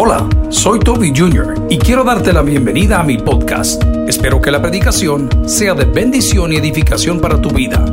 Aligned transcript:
Hola, 0.00 0.28
soy 0.48 0.78
Toby 0.78 1.12
Jr. 1.12 1.66
y 1.68 1.76
quiero 1.76 2.04
darte 2.04 2.32
la 2.32 2.42
bienvenida 2.42 3.00
a 3.00 3.02
mi 3.02 3.18
podcast. 3.18 3.82
Espero 4.06 4.40
que 4.40 4.52
la 4.52 4.62
predicación 4.62 5.28
sea 5.48 5.74
de 5.74 5.86
bendición 5.86 6.52
y 6.52 6.56
edificación 6.56 7.20
para 7.20 7.42
tu 7.42 7.50
vida. 7.50 7.84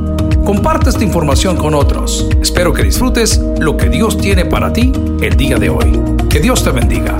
Comparte 0.46 0.92
esta 0.92 1.04
información 1.04 1.58
con 1.58 1.74
otros. 1.74 2.30
Espero 2.40 2.72
que 2.74 2.84
disfrutes 2.84 3.40
lo 3.58 3.76
que 3.76 3.90
Dios 3.90 4.20
tiene 4.20 4.46
para 4.46 4.72
ti 4.72 4.92
el 5.20 5.36
día 5.36 5.58
de 5.58 5.72
hoy. 5.72 6.00
Que 6.30 6.40
Dios 6.40 6.64
te 6.64 6.70
bendiga. 6.70 7.18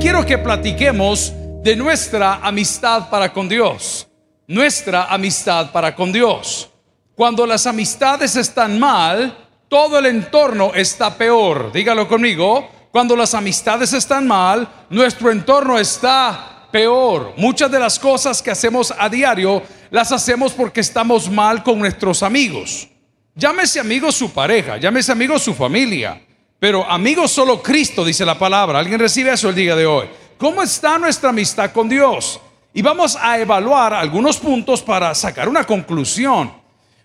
Quiero 0.00 0.26
que 0.26 0.38
platiquemos 0.38 1.32
de 1.62 1.76
nuestra 1.76 2.40
amistad 2.42 3.08
para 3.08 3.32
con 3.32 3.48
Dios. 3.48 4.08
Nuestra 4.48 5.04
amistad 5.04 5.70
para 5.70 5.94
con 5.94 6.10
Dios. 6.10 6.68
Cuando 7.14 7.46
las 7.46 7.68
amistades 7.68 8.34
están 8.34 8.80
mal, 8.80 9.43
todo 9.74 9.98
el 9.98 10.06
entorno 10.06 10.70
está 10.72 11.18
peor. 11.18 11.72
Dígalo 11.72 12.06
conmigo. 12.06 12.70
Cuando 12.92 13.16
las 13.16 13.34
amistades 13.34 13.92
están 13.92 14.24
mal, 14.24 14.68
nuestro 14.88 15.32
entorno 15.32 15.76
está 15.80 16.68
peor. 16.70 17.32
Muchas 17.36 17.72
de 17.72 17.80
las 17.80 17.98
cosas 17.98 18.40
que 18.40 18.52
hacemos 18.52 18.94
a 18.96 19.08
diario 19.08 19.64
las 19.90 20.12
hacemos 20.12 20.52
porque 20.52 20.80
estamos 20.80 21.28
mal 21.28 21.64
con 21.64 21.80
nuestros 21.80 22.22
amigos. 22.22 22.86
Llámese 23.34 23.80
amigo 23.80 24.12
su 24.12 24.30
pareja, 24.30 24.76
llámese 24.76 25.10
amigo 25.10 25.40
su 25.40 25.52
familia, 25.54 26.24
pero 26.60 26.88
amigo 26.88 27.26
solo 27.26 27.60
Cristo, 27.60 28.04
dice 28.04 28.24
la 28.24 28.38
palabra. 28.38 28.78
¿Alguien 28.78 29.00
recibe 29.00 29.32
eso 29.32 29.48
el 29.48 29.56
día 29.56 29.74
de 29.74 29.86
hoy? 29.86 30.06
¿Cómo 30.38 30.62
está 30.62 31.00
nuestra 31.00 31.30
amistad 31.30 31.72
con 31.72 31.88
Dios? 31.88 32.40
Y 32.72 32.80
vamos 32.80 33.18
a 33.20 33.40
evaluar 33.40 33.92
algunos 33.92 34.36
puntos 34.36 34.82
para 34.82 35.12
sacar 35.16 35.48
una 35.48 35.64
conclusión. 35.64 36.63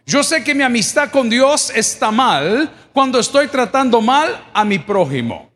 Yo 0.10 0.24
sé 0.24 0.44
que 0.44 0.56
mi 0.56 0.64
amistad 0.64 1.12
con 1.12 1.30
Dios 1.30 1.72
está 1.76 2.10
mal 2.10 2.68
cuando 2.94 3.20
estoy 3.20 3.48
tratando 3.48 4.02
mal 4.02 4.44
a 4.52 4.66
mi 4.66 4.80
prójimo. 4.80 5.52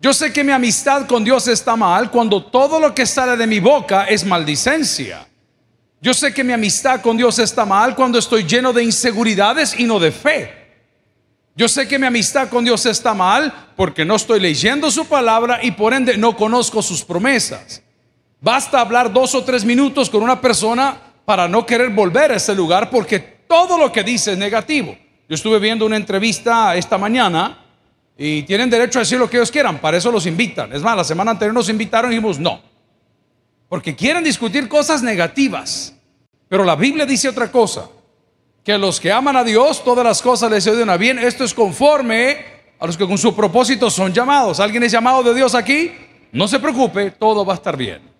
Yo 0.00 0.14
sé 0.14 0.32
que 0.32 0.42
mi 0.42 0.50
amistad 0.50 1.06
con 1.06 1.22
Dios 1.22 1.46
está 1.46 1.76
mal 1.76 2.10
cuando 2.10 2.42
todo 2.42 2.80
lo 2.80 2.94
que 2.94 3.04
sale 3.04 3.36
de 3.36 3.46
mi 3.46 3.60
boca 3.60 4.04
es 4.04 4.24
maldicencia. 4.24 5.28
Yo 6.00 6.14
sé 6.14 6.32
que 6.32 6.42
mi 6.42 6.54
amistad 6.54 7.02
con 7.02 7.18
Dios 7.18 7.38
está 7.38 7.66
mal 7.66 7.94
cuando 7.94 8.18
estoy 8.18 8.44
lleno 8.44 8.72
de 8.72 8.82
inseguridades 8.82 9.78
y 9.78 9.84
no 9.84 10.00
de 10.00 10.10
fe. 10.10 10.50
Yo 11.54 11.68
sé 11.68 11.86
que 11.86 11.98
mi 11.98 12.06
amistad 12.06 12.48
con 12.48 12.64
Dios 12.64 12.86
está 12.86 13.12
mal 13.12 13.72
porque 13.76 14.06
no 14.06 14.16
estoy 14.16 14.40
leyendo 14.40 14.90
su 14.90 15.04
palabra 15.04 15.58
y 15.62 15.72
por 15.72 15.92
ende 15.92 16.16
no 16.16 16.34
conozco 16.34 16.80
sus 16.80 17.04
promesas. 17.04 17.82
Basta 18.40 18.80
hablar 18.80 19.12
dos 19.12 19.34
o 19.34 19.44
tres 19.44 19.66
minutos 19.66 20.08
con 20.08 20.22
una 20.22 20.40
persona 20.40 21.11
para 21.24 21.48
no 21.48 21.64
querer 21.64 21.90
volver 21.90 22.32
a 22.32 22.36
ese 22.36 22.54
lugar 22.54 22.90
porque 22.90 23.18
todo 23.18 23.78
lo 23.78 23.92
que 23.92 24.02
dice 24.02 24.32
es 24.32 24.38
negativo. 24.38 24.96
Yo 25.28 25.34
estuve 25.34 25.58
viendo 25.58 25.86
una 25.86 25.96
entrevista 25.96 26.74
esta 26.76 26.98
mañana 26.98 27.58
y 28.16 28.42
tienen 28.42 28.68
derecho 28.68 28.98
a 28.98 29.02
decir 29.02 29.18
lo 29.18 29.28
que 29.28 29.36
ellos 29.36 29.50
quieran, 29.50 29.78
para 29.78 29.96
eso 29.96 30.10
los 30.10 30.26
invitan. 30.26 30.72
Es 30.72 30.82
más, 30.82 30.96
la 30.96 31.04
semana 31.04 31.30
anterior 31.30 31.54
nos 31.54 31.68
invitaron 31.68 32.10
y 32.10 32.14
dijimos 32.14 32.38
no, 32.38 32.60
porque 33.68 33.94
quieren 33.94 34.24
discutir 34.24 34.68
cosas 34.68 35.02
negativas. 35.02 35.94
Pero 36.48 36.64
la 36.64 36.76
Biblia 36.76 37.06
dice 37.06 37.28
otra 37.28 37.50
cosa, 37.50 37.88
que 38.64 38.76
los 38.78 39.00
que 39.00 39.10
aman 39.10 39.36
a 39.36 39.44
Dios 39.44 39.82
todas 39.82 40.04
las 40.04 40.22
cosas 40.22 40.50
les 40.50 40.66
ayudan 40.66 40.90
a 40.90 40.96
bien. 40.96 41.18
Esto 41.18 41.44
es 41.44 41.54
conforme 41.54 42.44
a 42.78 42.86
los 42.86 42.96
que 42.96 43.06
con 43.06 43.18
su 43.18 43.34
propósito 43.34 43.90
son 43.90 44.12
llamados. 44.12 44.60
¿Alguien 44.60 44.82
es 44.82 44.92
llamado 44.92 45.22
de 45.22 45.34
Dios 45.34 45.54
aquí? 45.54 45.92
No 46.32 46.46
se 46.46 46.58
preocupe, 46.58 47.10
todo 47.12 47.44
va 47.44 47.54
a 47.54 47.56
estar 47.56 47.76
bien. 47.76 48.11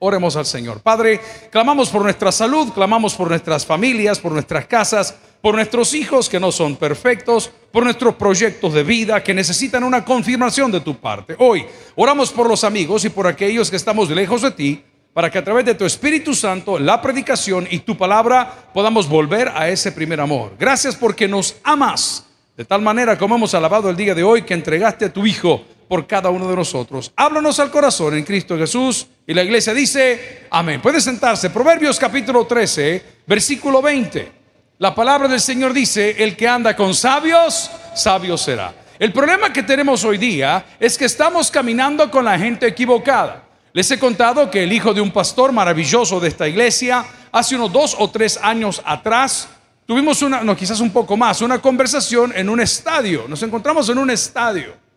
Oremos 0.00 0.36
al 0.36 0.46
Señor. 0.46 0.80
Padre, 0.80 1.20
clamamos 1.50 1.90
por 1.90 2.02
nuestra 2.02 2.30
salud, 2.30 2.68
clamamos 2.72 3.14
por 3.14 3.28
nuestras 3.28 3.66
familias, 3.66 4.20
por 4.20 4.30
nuestras 4.30 4.66
casas, 4.66 5.14
por 5.40 5.56
nuestros 5.56 5.92
hijos 5.92 6.28
que 6.28 6.38
no 6.38 6.52
son 6.52 6.76
perfectos, 6.76 7.50
por 7.72 7.82
nuestros 7.82 8.14
proyectos 8.14 8.74
de 8.74 8.84
vida 8.84 9.22
que 9.24 9.34
necesitan 9.34 9.82
una 9.82 10.04
confirmación 10.04 10.70
de 10.70 10.80
tu 10.80 10.96
parte. 10.96 11.34
Hoy 11.38 11.66
oramos 11.96 12.30
por 12.30 12.48
los 12.48 12.62
amigos 12.62 13.04
y 13.04 13.08
por 13.08 13.26
aquellos 13.26 13.70
que 13.70 13.76
estamos 13.76 14.08
lejos 14.10 14.42
de 14.42 14.50
ti, 14.52 14.84
para 15.12 15.30
que 15.30 15.38
a 15.38 15.44
través 15.44 15.64
de 15.64 15.74
tu 15.74 15.84
Espíritu 15.84 16.32
Santo, 16.32 16.78
la 16.78 17.02
predicación 17.02 17.66
y 17.68 17.80
tu 17.80 17.96
palabra 17.96 18.70
podamos 18.72 19.08
volver 19.08 19.48
a 19.48 19.68
ese 19.68 19.90
primer 19.90 20.20
amor. 20.20 20.52
Gracias 20.58 20.94
porque 20.94 21.26
nos 21.26 21.56
amas 21.64 22.24
de 22.56 22.64
tal 22.64 22.82
manera 22.82 23.18
como 23.18 23.34
hemos 23.34 23.52
alabado 23.54 23.90
el 23.90 23.96
día 23.96 24.14
de 24.14 24.22
hoy 24.22 24.42
que 24.42 24.54
entregaste 24.54 25.06
a 25.06 25.12
tu 25.12 25.26
Hijo 25.26 25.60
por 25.88 26.06
cada 26.06 26.30
uno 26.30 26.48
de 26.48 26.54
nosotros. 26.54 27.12
Háblanos 27.16 27.58
al 27.58 27.70
corazón 27.72 28.14
en 28.14 28.24
Cristo 28.24 28.56
Jesús. 28.56 29.08
Y 29.28 29.34
la 29.34 29.42
iglesia 29.42 29.74
dice, 29.74 30.46
amén. 30.48 30.80
Puede 30.80 31.02
sentarse. 31.02 31.50
Proverbios 31.50 31.98
capítulo 31.98 32.46
13, 32.46 33.04
versículo 33.26 33.82
20. 33.82 34.32
La 34.78 34.94
palabra 34.94 35.28
del 35.28 35.38
Señor 35.38 35.74
dice, 35.74 36.24
el 36.24 36.34
que 36.34 36.48
anda 36.48 36.74
con 36.74 36.94
sabios, 36.94 37.70
sabio 37.94 38.38
será. 38.38 38.72
El 38.98 39.12
problema 39.12 39.52
que 39.52 39.62
tenemos 39.62 40.02
hoy 40.02 40.16
día 40.16 40.64
es 40.80 40.96
que 40.96 41.04
estamos 41.04 41.50
caminando 41.50 42.10
con 42.10 42.24
la 42.24 42.38
gente 42.38 42.66
equivocada. 42.68 43.44
Les 43.74 43.90
he 43.90 43.98
contado 43.98 44.50
que 44.50 44.62
el 44.62 44.72
hijo 44.72 44.94
de 44.94 45.02
un 45.02 45.10
pastor 45.10 45.52
maravilloso 45.52 46.18
de 46.20 46.28
esta 46.28 46.48
iglesia, 46.48 47.04
hace 47.30 47.54
unos 47.54 47.70
dos 47.70 47.96
o 47.98 48.08
tres 48.08 48.38
años 48.42 48.80
atrás, 48.82 49.46
tuvimos 49.84 50.22
una, 50.22 50.40
no 50.40 50.56
quizás 50.56 50.80
un 50.80 50.90
poco 50.90 51.18
más, 51.18 51.42
una 51.42 51.60
conversación 51.60 52.32
en 52.34 52.48
un 52.48 52.60
estadio. 52.60 53.26
Nos 53.28 53.42
encontramos 53.42 53.90
en 53.90 53.98
un 53.98 54.08
estadio. 54.08 54.87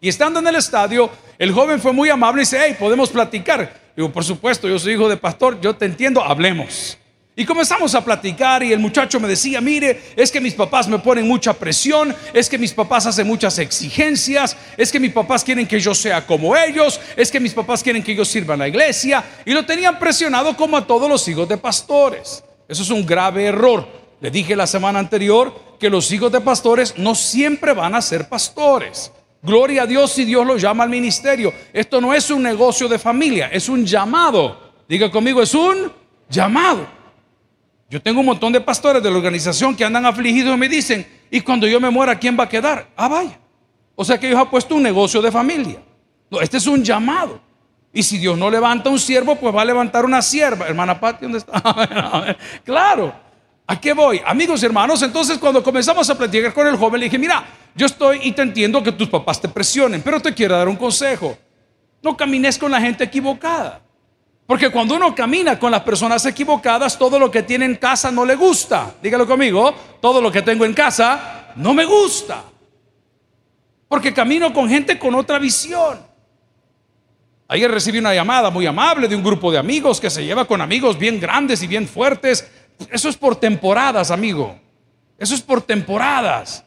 Y 0.00 0.08
estando 0.08 0.40
en 0.40 0.46
el 0.46 0.56
estadio, 0.56 1.10
el 1.38 1.52
joven 1.52 1.78
fue 1.78 1.92
muy 1.92 2.08
amable 2.08 2.40
y 2.40 2.44
dice, 2.44 2.58
hey, 2.58 2.74
podemos 2.78 3.10
platicar. 3.10 3.92
Digo, 3.94 4.10
por 4.10 4.24
supuesto, 4.24 4.66
yo 4.66 4.78
soy 4.78 4.94
hijo 4.94 5.10
de 5.10 5.18
pastor, 5.18 5.60
yo 5.60 5.76
te 5.76 5.84
entiendo, 5.84 6.24
hablemos. 6.24 6.96
Y 7.36 7.44
comenzamos 7.44 7.94
a 7.94 8.02
platicar 8.02 8.62
y 8.62 8.72
el 8.72 8.78
muchacho 8.78 9.20
me 9.20 9.28
decía, 9.28 9.60
mire, 9.60 10.00
es 10.16 10.30
que 10.30 10.40
mis 10.40 10.54
papás 10.54 10.88
me 10.88 10.98
ponen 10.98 11.28
mucha 11.28 11.52
presión, 11.52 12.14
es 12.32 12.48
que 12.48 12.56
mis 12.56 12.72
papás 12.72 13.06
hacen 13.06 13.26
muchas 13.26 13.58
exigencias, 13.58 14.56
es 14.76 14.90
que 14.90 14.98
mis 14.98 15.12
papás 15.12 15.44
quieren 15.44 15.66
que 15.66 15.78
yo 15.78 15.94
sea 15.94 16.26
como 16.26 16.56
ellos, 16.56 16.98
es 17.14 17.30
que 17.30 17.38
mis 17.38 17.52
papás 17.52 17.82
quieren 17.82 18.02
que 18.02 18.14
yo 18.14 18.24
sirva 18.24 18.54
en 18.54 18.60
la 18.60 18.68
iglesia. 18.68 19.22
Y 19.44 19.52
lo 19.52 19.66
tenían 19.66 19.98
presionado 19.98 20.56
como 20.56 20.78
a 20.78 20.86
todos 20.86 21.10
los 21.10 21.28
hijos 21.28 21.46
de 21.46 21.58
pastores. 21.58 22.42
Eso 22.66 22.82
es 22.82 22.90
un 22.90 23.04
grave 23.04 23.44
error. 23.44 23.86
Le 24.20 24.30
dije 24.30 24.56
la 24.56 24.66
semana 24.66 24.98
anterior 24.98 25.54
que 25.78 25.90
los 25.90 26.10
hijos 26.10 26.32
de 26.32 26.40
pastores 26.40 26.94
no 26.96 27.14
siempre 27.14 27.74
van 27.74 27.94
a 27.94 28.00
ser 28.00 28.30
pastores. 28.30 29.12
Gloria 29.42 29.82
a 29.82 29.86
Dios 29.86 30.12
si 30.12 30.24
Dios 30.24 30.46
lo 30.46 30.56
llama 30.56 30.84
al 30.84 30.90
ministerio. 30.90 31.52
Esto 31.72 32.00
no 32.00 32.12
es 32.12 32.30
un 32.30 32.42
negocio 32.42 32.88
de 32.88 32.98
familia, 32.98 33.48
es 33.48 33.68
un 33.68 33.86
llamado. 33.86 34.72
Diga 34.88 35.10
conmigo, 35.10 35.40
es 35.40 35.54
un 35.54 35.92
llamado. 36.28 36.86
Yo 37.88 38.00
tengo 38.00 38.20
un 38.20 38.26
montón 38.26 38.52
de 38.52 38.60
pastores 38.60 39.02
de 39.02 39.10
la 39.10 39.16
organización 39.16 39.74
que 39.74 39.84
andan 39.84 40.06
afligidos 40.06 40.54
y 40.54 40.58
me 40.58 40.68
dicen, 40.68 41.06
¿y 41.30 41.40
cuando 41.40 41.66
yo 41.66 41.80
me 41.80 41.90
muera, 41.90 42.18
quién 42.18 42.38
va 42.38 42.44
a 42.44 42.48
quedar? 42.48 42.88
Ah, 42.96 43.08
vaya. 43.08 43.38
O 43.96 44.04
sea 44.04 44.18
que 44.18 44.28
Dios 44.28 44.38
ha 44.38 44.48
puesto 44.48 44.74
un 44.74 44.82
negocio 44.82 45.20
de 45.20 45.32
familia. 45.32 45.82
No, 46.30 46.40
este 46.40 46.58
es 46.58 46.66
un 46.66 46.84
llamado. 46.84 47.40
Y 47.92 48.02
si 48.02 48.18
Dios 48.18 48.38
no 48.38 48.50
levanta 48.50 48.88
un 48.90 49.00
siervo, 49.00 49.34
pues 49.34 49.54
va 49.54 49.62
a 49.62 49.64
levantar 49.64 50.04
una 50.04 50.22
sierva. 50.22 50.66
Hermana 50.68 51.00
Pati, 51.00 51.22
¿dónde 51.22 51.38
está? 51.38 52.36
claro. 52.64 53.12
¿A 53.66 53.80
qué 53.80 53.92
voy? 53.92 54.20
Amigos 54.24 54.62
y 54.62 54.66
hermanos, 54.66 55.02
entonces 55.02 55.38
cuando 55.38 55.62
comenzamos 55.62 56.08
a 56.10 56.18
platicar 56.18 56.52
con 56.52 56.66
el 56.66 56.76
joven, 56.76 57.00
le 57.00 57.06
dije, 57.06 57.18
mira, 57.18 57.44
yo 57.74 57.86
estoy 57.86 58.20
y 58.22 58.32
te 58.32 58.42
entiendo 58.42 58.82
que 58.82 58.92
tus 58.92 59.08
papás 59.08 59.40
te 59.40 59.48
presionen, 59.48 60.02
pero 60.02 60.20
te 60.20 60.34
quiero 60.34 60.56
dar 60.56 60.68
un 60.68 60.76
consejo. 60.76 61.36
No 62.02 62.16
camines 62.16 62.58
con 62.58 62.70
la 62.70 62.80
gente 62.80 63.04
equivocada. 63.04 63.82
Porque 64.46 64.70
cuando 64.70 64.96
uno 64.96 65.14
camina 65.14 65.58
con 65.58 65.70
las 65.70 65.82
personas 65.82 66.26
equivocadas, 66.26 66.98
todo 66.98 67.18
lo 67.18 67.30
que 67.30 67.44
tiene 67.44 67.66
en 67.66 67.76
casa 67.76 68.10
no 68.10 68.24
le 68.24 68.34
gusta. 68.34 68.94
Dígalo 69.00 69.26
conmigo, 69.26 69.72
todo 70.00 70.20
lo 70.20 70.32
que 70.32 70.42
tengo 70.42 70.64
en 70.64 70.74
casa 70.74 71.52
no 71.54 71.72
me 71.72 71.84
gusta. 71.84 72.42
Porque 73.86 74.12
camino 74.12 74.52
con 74.52 74.68
gente 74.68 74.98
con 74.98 75.14
otra 75.14 75.38
visión. 75.38 76.00
Ayer 77.46 77.70
recibí 77.70 77.98
una 77.98 78.14
llamada 78.14 78.50
muy 78.50 78.66
amable 78.66 79.08
de 79.08 79.14
un 79.14 79.22
grupo 79.22 79.52
de 79.52 79.58
amigos 79.58 80.00
que 80.00 80.10
se 80.10 80.24
lleva 80.24 80.44
con 80.44 80.60
amigos 80.60 80.98
bien 80.98 81.20
grandes 81.20 81.62
y 81.62 81.66
bien 81.66 81.86
fuertes. 81.86 82.48
Eso 82.90 83.08
es 83.08 83.16
por 83.16 83.36
temporadas, 83.36 84.10
amigo. 84.10 84.58
Eso 85.18 85.34
es 85.34 85.42
por 85.42 85.62
temporadas. 85.62 86.64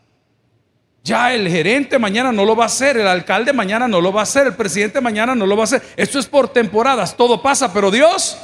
Ya 1.04 1.34
el 1.34 1.50
gerente 1.50 2.00
mañana 2.00 2.32
no 2.32 2.46
lo 2.46 2.56
va 2.56 2.64
a 2.64 2.68
hacer, 2.68 2.96
el 2.96 3.08
alcalde 3.08 3.52
mañana 3.52 3.90
no 3.90 4.00
lo 4.00 4.14
va 4.14 4.22
a 4.22 4.24
hacer, 4.24 4.48
el 4.48 4.56
presidente 4.56 5.02
mañana 5.02 5.36
no 5.36 5.46
lo 5.46 5.58
va 5.58 5.64
a 5.64 5.66
hacer. 5.66 5.82
Esto 5.98 6.18
es 6.18 6.26
por 6.26 6.48
temporadas, 6.48 7.18
todo 7.18 7.42
pasa, 7.42 7.74
pero 7.74 7.92
Dios, 7.92 8.38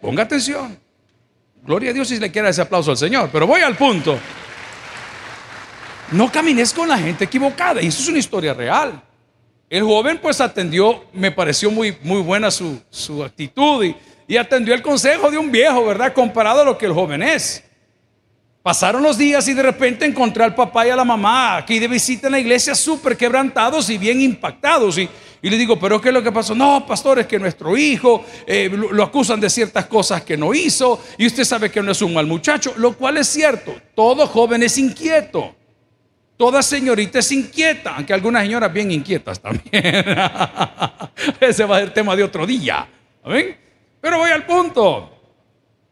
ponga 0.00 0.22
atención. 0.22 0.78
Gloria 1.64 1.90
a 1.90 1.92
Dios 1.92 2.06
si 2.06 2.20
le 2.20 2.30
quiera 2.30 2.50
ese 2.50 2.62
aplauso 2.62 2.92
al 2.92 2.96
Señor, 2.96 3.30
pero 3.32 3.48
voy 3.48 3.62
al 3.62 3.76
punto. 3.76 4.16
No 6.12 6.30
camines 6.30 6.72
con 6.72 6.88
la 6.88 6.98
gente 6.98 7.24
equivocada, 7.24 7.82
y 7.82 7.88
eso 7.88 8.02
es 8.02 8.08
una 8.08 8.18
historia 8.18 8.54
real. 8.54 9.02
El 9.68 9.82
joven 9.82 10.18
pues 10.18 10.40
atendió, 10.40 11.06
me 11.12 11.32
pareció 11.32 11.68
muy, 11.68 11.98
muy 12.02 12.20
buena 12.20 12.52
su, 12.52 12.80
su 12.90 13.24
actitud 13.24 13.82
y, 13.82 13.96
y 14.28 14.36
atendió 14.36 14.72
el 14.72 14.82
consejo 14.82 15.32
de 15.32 15.38
un 15.38 15.50
viejo, 15.50 15.84
¿verdad? 15.84 16.12
Comparado 16.12 16.60
a 16.60 16.64
lo 16.64 16.78
que 16.78 16.86
el 16.86 16.92
joven 16.92 17.24
es. 17.24 17.64
Pasaron 18.64 19.02
los 19.02 19.18
días 19.18 19.46
y 19.46 19.52
de 19.52 19.62
repente 19.62 20.06
encontré 20.06 20.42
al 20.42 20.54
papá 20.54 20.86
y 20.86 20.90
a 20.90 20.96
la 20.96 21.04
mamá 21.04 21.58
aquí 21.58 21.78
de 21.78 21.86
visita 21.86 22.28
en 22.28 22.32
la 22.32 22.40
iglesia 22.40 22.74
súper 22.74 23.14
quebrantados 23.14 23.90
y 23.90 23.98
bien 23.98 24.22
impactados. 24.22 24.96
Y, 24.96 25.06
le 25.42 25.58
digo, 25.58 25.78
pero 25.78 26.00
¿qué 26.00 26.08
es 26.08 26.14
lo 26.14 26.22
que 26.22 26.32
pasó? 26.32 26.54
No, 26.54 26.86
pastor, 26.86 27.18
es 27.18 27.26
que 27.26 27.38
nuestro 27.38 27.76
hijo 27.76 28.24
eh, 28.46 28.70
lo, 28.70 29.02
acusan 29.02 29.38
de 29.38 29.50
ciertas 29.50 29.84
cosas 29.84 30.22
que 30.22 30.38
no 30.38 30.54
hizo 30.54 30.98
y 31.18 31.26
usted 31.26 31.44
sabe 31.44 31.70
que 31.70 31.82
no 31.82 31.92
es 31.92 32.00
un 32.00 32.14
mal 32.14 32.26
muchacho, 32.26 32.72
lo 32.78 32.96
cual 32.96 33.18
es 33.18 33.26
cierto. 33.26 33.74
Todo 33.94 34.26
joven 34.26 34.62
es 34.62 34.78
inquieto. 34.78 35.54
Toda 36.38 36.62
señorita 36.62 37.18
es 37.18 37.30
inquieta, 37.32 37.96
aunque 37.96 38.14
algunas 38.14 38.44
señoras 38.44 38.72
bien 38.72 38.90
inquietas 38.90 39.40
también. 39.40 39.68
Ese 41.38 41.66
va 41.66 41.76
a 41.76 41.80
ser 41.80 41.92
tema 41.92 42.16
de 42.16 42.24
otro 42.24 42.46
día. 42.46 42.88
¿Ven? 43.26 43.58
Pero 44.00 44.20
voy 44.20 44.30
al 44.30 44.46
punto. 44.46 45.10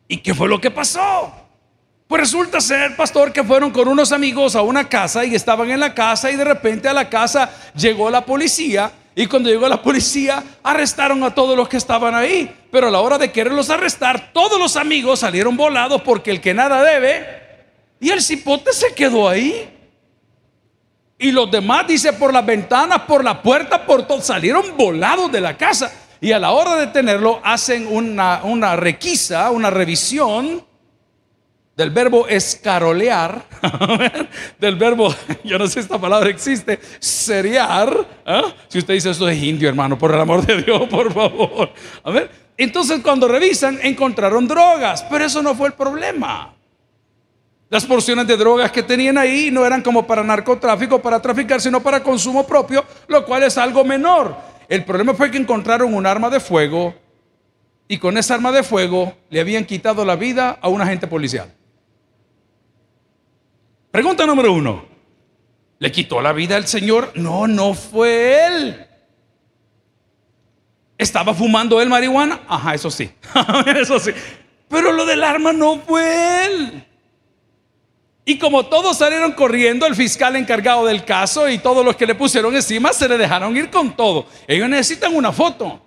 ¿Y 0.08 0.16
qué 0.16 0.32
fue 0.32 0.48
lo 0.48 0.58
que 0.58 0.70
pasó? 0.70 1.41
Pues 2.12 2.20
resulta 2.20 2.60
ser, 2.60 2.94
pastor, 2.94 3.32
que 3.32 3.42
fueron 3.42 3.70
con 3.70 3.88
unos 3.88 4.12
amigos 4.12 4.54
a 4.54 4.60
una 4.60 4.86
casa 4.86 5.24
y 5.24 5.34
estaban 5.34 5.70
en 5.70 5.80
la 5.80 5.94
casa 5.94 6.30
y 6.30 6.36
de 6.36 6.44
repente 6.44 6.86
a 6.86 6.92
la 6.92 7.08
casa 7.08 7.50
llegó 7.74 8.10
la 8.10 8.26
policía 8.26 8.92
y 9.14 9.24
cuando 9.24 9.48
llegó 9.48 9.66
la 9.66 9.80
policía 9.80 10.44
arrestaron 10.62 11.24
a 11.24 11.34
todos 11.34 11.56
los 11.56 11.70
que 11.70 11.78
estaban 11.78 12.14
ahí. 12.14 12.54
Pero 12.70 12.88
a 12.88 12.90
la 12.90 13.00
hora 13.00 13.16
de 13.16 13.32
quererlos 13.32 13.70
arrestar, 13.70 14.30
todos 14.34 14.58
los 14.58 14.76
amigos 14.76 15.20
salieron 15.20 15.56
volados 15.56 16.02
porque 16.02 16.30
el 16.30 16.42
que 16.42 16.52
nada 16.52 16.82
debe 16.82 17.24
y 17.98 18.10
el 18.10 18.20
cipote 18.20 18.74
se 18.74 18.92
quedó 18.94 19.26
ahí. 19.26 19.70
Y 21.16 21.32
los 21.32 21.50
demás, 21.50 21.86
dice, 21.86 22.12
por 22.12 22.30
las 22.30 22.44
ventanas, 22.44 23.00
por 23.08 23.24
la 23.24 23.40
puerta, 23.40 23.86
por 23.86 24.06
todo, 24.06 24.20
salieron 24.20 24.76
volados 24.76 25.32
de 25.32 25.40
la 25.40 25.56
casa. 25.56 25.90
Y 26.20 26.32
a 26.32 26.38
la 26.38 26.50
hora 26.50 26.76
de 26.76 26.88
tenerlo 26.88 27.40
hacen 27.42 27.86
una, 27.86 28.42
una 28.44 28.76
requisa, 28.76 29.50
una 29.50 29.70
revisión 29.70 30.70
del 31.76 31.90
verbo 31.90 32.28
escarolear, 32.28 33.44
del 34.58 34.76
verbo, 34.76 35.14
yo 35.44 35.58
no 35.58 35.66
sé 35.66 35.74
si 35.74 35.80
esta 35.80 35.98
palabra 35.98 36.28
existe, 36.28 36.78
seriar. 36.98 38.06
¿ah? 38.26 38.52
Si 38.68 38.78
usted 38.78 38.94
dice 38.94 39.10
esto 39.10 39.28
es 39.28 39.42
indio, 39.42 39.68
hermano, 39.68 39.98
por 39.98 40.12
el 40.14 40.20
amor 40.20 40.44
de 40.44 40.62
Dios, 40.62 40.82
por 40.90 41.12
favor. 41.12 41.72
A 42.04 42.10
ver, 42.10 42.30
entonces 42.56 43.00
cuando 43.02 43.26
revisan 43.26 43.78
encontraron 43.82 44.46
drogas, 44.46 45.04
pero 45.10 45.24
eso 45.24 45.42
no 45.42 45.54
fue 45.54 45.68
el 45.68 45.74
problema. 45.74 46.54
Las 47.70 47.86
porciones 47.86 48.26
de 48.26 48.36
drogas 48.36 48.70
que 48.70 48.82
tenían 48.82 49.16
ahí 49.16 49.50
no 49.50 49.64
eran 49.64 49.80
como 49.80 50.06
para 50.06 50.22
narcotráfico, 50.22 51.00
para 51.00 51.22
traficar, 51.22 51.58
sino 51.58 51.82
para 51.82 52.02
consumo 52.02 52.46
propio, 52.46 52.84
lo 53.08 53.24
cual 53.24 53.44
es 53.44 53.56
algo 53.56 53.82
menor. 53.82 54.36
El 54.68 54.84
problema 54.84 55.14
fue 55.14 55.30
que 55.30 55.38
encontraron 55.38 55.94
un 55.94 56.04
arma 56.04 56.28
de 56.28 56.38
fuego 56.38 56.94
y 57.88 57.96
con 57.96 58.18
esa 58.18 58.34
arma 58.34 58.52
de 58.52 58.62
fuego 58.62 59.14
le 59.30 59.40
habían 59.40 59.64
quitado 59.64 60.04
la 60.04 60.16
vida 60.16 60.58
a 60.60 60.68
un 60.68 60.82
agente 60.82 61.06
policial. 61.06 61.50
Pregunta 63.92 64.24
número 64.24 64.52
uno. 64.52 64.86
¿Le 65.78 65.92
quitó 65.92 66.20
la 66.22 66.32
vida 66.32 66.56
al 66.56 66.66
Señor? 66.66 67.12
No, 67.14 67.46
no 67.46 67.74
fue 67.74 68.46
él. 68.46 68.86
¿Estaba 70.96 71.34
fumando 71.34 71.80
él 71.80 71.90
marihuana? 71.90 72.40
Ajá, 72.48 72.74
eso 72.74 72.90
sí. 72.90 73.10
eso 73.76 74.00
sí. 74.00 74.12
Pero 74.68 74.92
lo 74.92 75.04
del 75.04 75.22
arma 75.22 75.52
no 75.52 75.78
fue 75.80 76.46
él. 76.46 76.86
Y 78.24 78.38
como 78.38 78.64
todos 78.66 78.96
salieron 78.96 79.32
corriendo, 79.32 79.84
el 79.84 79.94
fiscal 79.94 80.36
encargado 80.36 80.86
del 80.86 81.04
caso 81.04 81.48
y 81.48 81.58
todos 81.58 81.84
los 81.84 81.94
que 81.96 82.06
le 82.06 82.14
pusieron 82.14 82.54
encima 82.54 82.94
se 82.94 83.08
le 83.08 83.18
dejaron 83.18 83.54
ir 83.56 83.68
con 83.68 83.94
todo. 83.94 84.26
Ellos 84.46 84.70
necesitan 84.70 85.14
una 85.14 85.32
foto. 85.32 85.82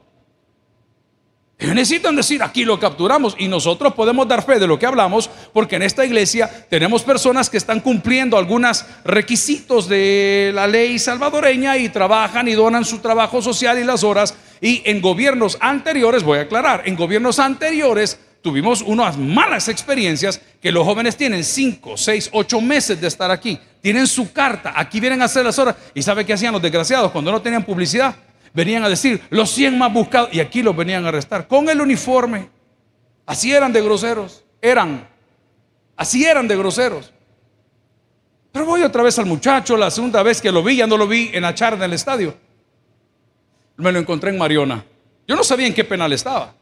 Ellos 1.57 1.74
necesitan 1.74 2.18
decir, 2.18 2.44
aquí 2.44 2.66
lo 2.66 2.78
capturamos 2.80 3.34
y 3.40 3.48
nosotros 3.48 3.94
podemos 3.94 4.28
dar 4.28 4.46
fe 4.46 4.60
de 4.60 4.68
lo 4.68 4.78
que 4.78 4.86
hablamos 4.86 5.30
porque 5.54 5.78
en 5.78 5.84
esta 5.84 6.06
iglesia 6.06 6.50
tenemos 6.69 7.04
personas 7.04 7.50
que 7.50 7.56
están 7.56 7.80
cumpliendo 7.80 8.38
algunos 8.38 8.86
requisitos 9.06 9.88
de 9.88 10.52
la 10.54 10.68
ley 10.68 11.00
salvadoreña 11.00 11.78
y 11.78 11.88
trabajan 11.88 12.50
y 12.50 12.54
donan 12.54 12.84
su 12.84 13.00
trabajo 13.00 13.42
social 13.42 13.80
y 13.80 13.86
las 13.86 14.04
horas. 14.04 14.36
Y 14.60 14.81
en 14.84 15.00
gobiernos 15.00 15.57
anteriores, 15.62 16.24
voy 16.24 16.40
a 16.40 16.42
aclarar, 16.42 16.84
en 16.86 16.98
gobiernos 16.98 17.40
anteriores 17.40 18.19
tuvimos 18.42 18.81
unas 18.81 19.18
malas 19.18 19.69
experiencias 19.69 20.42
que 20.62 20.74
los 20.74 20.84
jóvenes 20.84 21.16
tienen 21.16 21.44
5, 21.44 21.96
6, 21.96 22.30
8 22.34 22.62
meses 22.62 23.00
de 23.00 23.07
estar 23.07 23.31
aquí. 23.31 23.57
Tienen 23.81 24.07
su 24.07 24.34
carta, 24.34 24.74
aquí 24.75 25.00
vienen 25.00 25.22
a 25.22 25.25
hacer 25.25 25.46
las 25.46 25.57
horas. 25.57 25.75
¿Y 25.94 26.02
sabe 26.02 26.25
qué 26.25 26.34
hacían 26.34 26.52
los 26.52 26.62
desgraciados 26.62 27.12
cuando 27.12 27.31
no 27.31 27.42
tenían 27.42 27.63
publicidad? 27.63 28.13
Venían 28.56 28.84
a 28.84 28.90
decir 28.90 29.22
los 29.30 29.52
100 29.52 29.78
más 29.78 29.94
buscados 29.94 30.30
y 30.31 30.40
aquí 30.40 30.63
los 30.63 30.75
venían 30.75 31.06
a 31.06 31.10
arrestar 31.10 31.48
con 31.48 31.69
el 31.69 31.80
uniforme. 31.81 32.50
Así 33.25 33.54
eran 33.54 33.74
de 33.74 33.81
groseros, 33.81 34.44
eran, 34.62 35.07
así 35.98 36.25
eran 36.25 36.48
de 36.48 36.57
groseros. 36.57 37.12
Pero 38.52 38.66
voy 38.66 38.84
otra 38.84 39.04
vez 39.04 39.19
al 39.19 39.25
muchacho, 39.25 39.75
la 39.75 39.92
segunda 39.92 40.24
vez 40.24 40.42
que 40.42 40.52
lo 40.52 40.63
vi, 40.63 40.78
ya 40.78 40.88
no 40.88 40.96
lo 40.96 41.07
vi 41.07 41.30
en 41.34 41.42
la 41.42 41.54
charla 41.54 41.80
del 41.80 41.94
estadio. 41.94 42.36
Me 43.75 43.92
lo 43.92 44.00
encontré 44.00 44.30
en 44.30 44.38
Mariona. 44.38 44.86
Yo 45.28 45.36
no 45.36 45.44
sabía 45.44 45.68
en 45.68 45.74
qué 45.74 45.84
penal 45.84 46.13
estaba. 46.13 46.56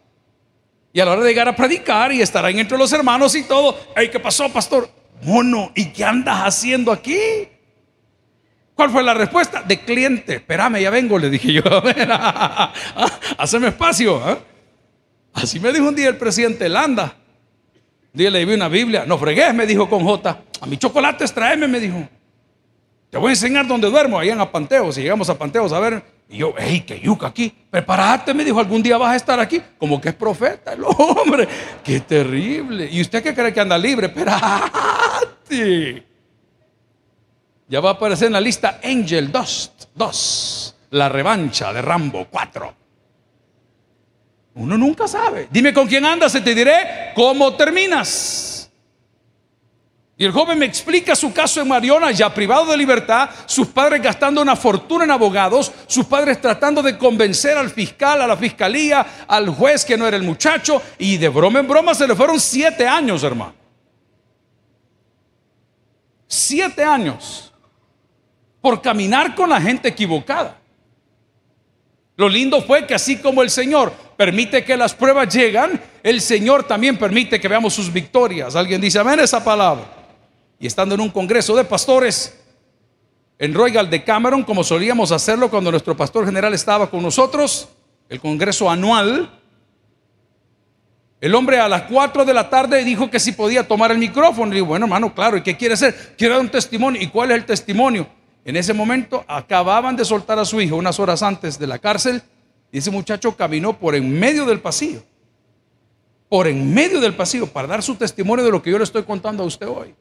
Y 0.92 1.00
a 1.00 1.06
la 1.06 1.12
hora 1.12 1.22
de 1.22 1.30
llegar 1.30 1.48
a 1.48 1.56
predicar 1.56 2.12
y 2.12 2.22
estar 2.22 2.44
ahí 2.46 2.60
entre 2.60 2.78
los 2.78 2.92
hermanos 2.94 3.36
y 3.36 3.44
todo, 3.44 3.78
¿qué 3.96 4.20
pasó, 4.20 4.50
pastor? 4.50 4.90
Mono, 5.24 5.72
¿y 5.76 5.86
qué 5.92 6.04
andas 6.04 6.40
haciendo 6.42 6.92
aquí? 6.92 7.20
¿Cuál 8.76 8.90
fue 8.90 9.04
la 9.04 9.14
respuesta? 9.14 9.62
De 9.62 9.80
cliente. 9.80 10.36
Espérame, 10.36 10.82
ya 10.82 10.90
vengo, 10.90 11.20
le 11.20 11.30
dije 11.30 11.54
yo. 11.54 11.62
Haceme 13.38 13.68
espacio. 13.68 14.22
¿ah? 14.24 14.40
Así 15.34 15.60
me 15.60 15.72
dijo 15.72 15.88
un 15.88 15.96
día 15.96 16.10
el 16.10 16.18
presidente 16.18 16.68
Landa. 16.70 17.16
Un 18.14 18.18
día 18.18 18.32
le 18.32 18.46
di 18.46 18.54
una 18.54 18.68
Biblia. 18.68 19.06
No 19.06 19.18
fregues, 19.18 19.54
me 19.54 19.66
dijo 19.66 19.88
con 19.90 20.04
J. 20.04 20.42
A 20.62 20.66
mi 20.66 20.78
chocolate 20.78 21.26
tráeme, 21.28 21.68
me 21.68 21.80
dijo. 21.80 22.08
Te 23.10 23.20
voy 23.20 23.30
a 23.30 23.34
enseñar 23.34 23.68
dónde 23.68 23.90
duermo, 23.92 24.18
ahí 24.18 24.30
en 24.30 24.42
Apanteo. 24.42 24.92
Si 24.92 25.02
llegamos 25.02 25.30
a 25.30 25.38
Panteos 25.38 25.72
a 25.72 25.80
ver. 25.80 26.04
Y 26.30 26.38
yo, 26.38 26.56
hey, 26.58 26.84
qué 26.86 27.00
yuca 27.00 27.28
aquí. 27.28 27.54
Prepárate, 27.70 28.34
me 28.34 28.44
dijo, 28.44 28.60
algún 28.60 28.82
día 28.82 28.98
vas 28.98 29.12
a 29.12 29.16
estar 29.16 29.40
aquí. 29.40 29.62
Como 29.78 30.02
que 30.02 30.10
es 30.10 30.16
profeta 30.16 30.74
el 30.74 30.84
hombre. 30.98 31.48
Qué 31.84 32.00
terrible. 32.00 32.90
¿Y 32.92 33.02
usted 33.02 33.22
qué 33.22 33.36
cree 33.36 33.54
que 33.54 33.60
anda 33.60 33.78
libre? 33.78 34.08
Espérate. 34.08 36.04
Ya 37.74 37.80
va 37.80 37.90
a 37.90 37.94
aparecer 37.94 38.28
en 38.28 38.34
la 38.34 38.40
lista 38.40 38.80
Angel 38.84 39.32
Dust 39.32 39.86
2, 39.96 40.76
la 40.92 41.10
revancha 41.10 41.74
de 41.74 41.82
Rambo 41.82 42.28
4. 42.30 42.76
Uno 44.54 44.78
nunca 44.78 45.08
sabe. 45.08 45.48
Dime 45.50 45.74
con 45.74 45.88
quién 45.88 46.06
andas 46.06 46.36
y 46.36 46.42
te 46.42 46.54
diré 46.54 47.14
cómo 47.16 47.56
terminas. 47.56 48.72
Y 50.16 50.24
el 50.24 50.32
joven 50.32 50.60
me 50.60 50.68
explica 50.68 51.16
su 51.16 51.34
caso 51.34 51.62
en 51.62 51.68
Mariona, 51.68 52.12
ya 52.12 52.32
privado 52.32 52.68
de 52.68 52.78
libertad, 52.78 53.32
sus 53.48 53.70
padres 53.70 54.04
gastando 54.04 54.44
una 54.44 54.56
fortuna 54.56 55.06
en 55.06 55.10
abogados, 55.10 55.72
sus 55.88 56.06
padres 56.06 56.40
tratando 56.40 56.84
de 56.84 56.96
convencer 56.96 57.58
al 57.58 57.72
fiscal, 57.72 58.22
a 58.22 58.28
la 58.28 58.38
fiscalía, 58.38 59.26
al 59.28 59.50
juez 59.50 59.84
que 59.84 59.98
no 59.98 60.06
era 60.06 60.16
el 60.16 60.22
muchacho, 60.22 60.80
y 61.00 61.18
de 61.18 61.28
broma 61.28 61.60
en 61.60 61.68
broma 61.68 61.96
se 61.96 62.08
le 62.08 62.16
fueron 62.16 62.40
siete 62.40 62.88
años, 62.88 63.24
hermano. 63.24 63.56
Siete 66.28 66.84
años 66.84 67.50
por 68.64 68.82
caminar 68.82 69.36
con 69.36 69.50
la 69.50 69.60
gente 69.60 69.90
equivocada. 69.90 70.58
Lo 72.16 72.30
lindo 72.30 72.62
fue 72.62 72.88
que 72.88 72.96
así 72.96 73.18
como 73.18 73.42
el 73.42 73.50
Señor 73.50 73.92
permite 74.16 74.64
que 74.64 74.78
las 74.78 74.94
pruebas 74.94 75.34
llegan, 75.34 75.82
el 76.02 76.22
Señor 76.22 76.64
también 76.64 76.98
permite 76.98 77.42
que 77.42 77.50
veamos 77.50 77.74
sus 77.74 77.92
victorias. 77.92 78.56
Alguien 78.56 78.80
dice, 78.80 79.00
amén 79.00 79.20
esa 79.20 79.44
palabra. 79.44 79.84
Y 80.62 80.66
estando 80.66 80.96
en 80.96 81.02
un 81.02 81.10
congreso 81.10 81.58
de 81.58 81.66
pastores 81.66 82.40
en 83.38 83.54
Royal 83.54 83.90
de 83.90 84.02
Cameron, 84.02 84.44
como 84.44 84.64
solíamos 84.64 85.12
hacerlo 85.12 85.50
cuando 85.50 85.70
nuestro 85.70 85.98
pastor 85.98 86.26
general 86.26 86.54
estaba 86.54 86.90
con 86.90 87.04
nosotros, 87.04 87.68
el 88.08 88.22
congreso 88.22 88.70
anual, 88.70 89.30
el 91.20 91.36
hombre 91.36 91.60
a 91.60 91.68
las 91.68 91.82
4 91.82 92.24
de 92.24 92.34
la 92.34 92.50
tarde 92.50 92.82
dijo 92.86 93.12
que 93.12 93.20
si 93.20 93.34
podía 93.34 93.68
tomar 93.68 93.92
el 93.92 93.98
micrófono. 93.98 94.54
Y 94.54 94.56
digo, 94.56 94.68
bueno, 94.68 94.86
hermano, 94.86 95.14
claro, 95.14 95.36
¿y 95.36 95.42
qué 95.42 95.58
quiere 95.58 95.74
hacer? 95.74 96.16
Quiero 96.18 96.36
dar 96.36 96.42
un 96.42 96.50
testimonio. 96.50 97.02
¿Y 97.02 97.08
cuál 97.08 97.32
es 97.32 97.38
el 97.40 97.46
testimonio? 97.46 98.23
En 98.46 98.58
ese 98.58 98.74
momento 98.74 99.24
acababan 99.28 99.96
de 99.96 100.04
soltar 100.04 100.38
a 100.38 100.46
su 100.46 100.60
hijo 100.60 100.76
unas 100.76 101.00
horas 101.00 101.24
antes 101.24 101.58
de 101.58 101.68
la 101.68 101.80
cárcel 101.80 102.22
y 102.72 102.80
ese 102.80 102.92
muchacho 102.92 103.36
caminó 103.36 103.78
por 103.78 103.96
en 103.96 104.20
medio 104.20 104.46
del 104.46 104.60
pasillo, 104.60 105.04
por 106.28 106.48
en 106.48 106.74
medio 106.74 107.00
del 107.00 107.16
pasillo 107.16 107.48
para 107.48 107.68
dar 107.68 107.82
su 107.82 107.96
testimonio 107.96 108.44
de 108.44 108.52
lo 108.52 108.62
que 108.62 108.72
yo 108.72 108.78
le 108.78 108.84
estoy 108.84 109.04
contando 109.04 109.44
a 109.44 109.46
usted 109.46 109.68
hoy. 109.68 109.96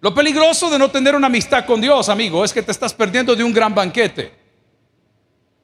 Lo 0.00 0.12
peligroso 0.12 0.68
de 0.68 0.80
no 0.80 0.90
tener 0.90 1.14
una 1.14 1.28
amistad 1.28 1.64
con 1.64 1.80
Dios, 1.80 2.08
amigo, 2.08 2.44
es 2.44 2.52
que 2.52 2.62
te 2.62 2.72
estás 2.72 2.92
perdiendo 2.92 3.36
de 3.36 3.44
un 3.44 3.52
gran 3.52 3.72
banquete. 3.72 4.41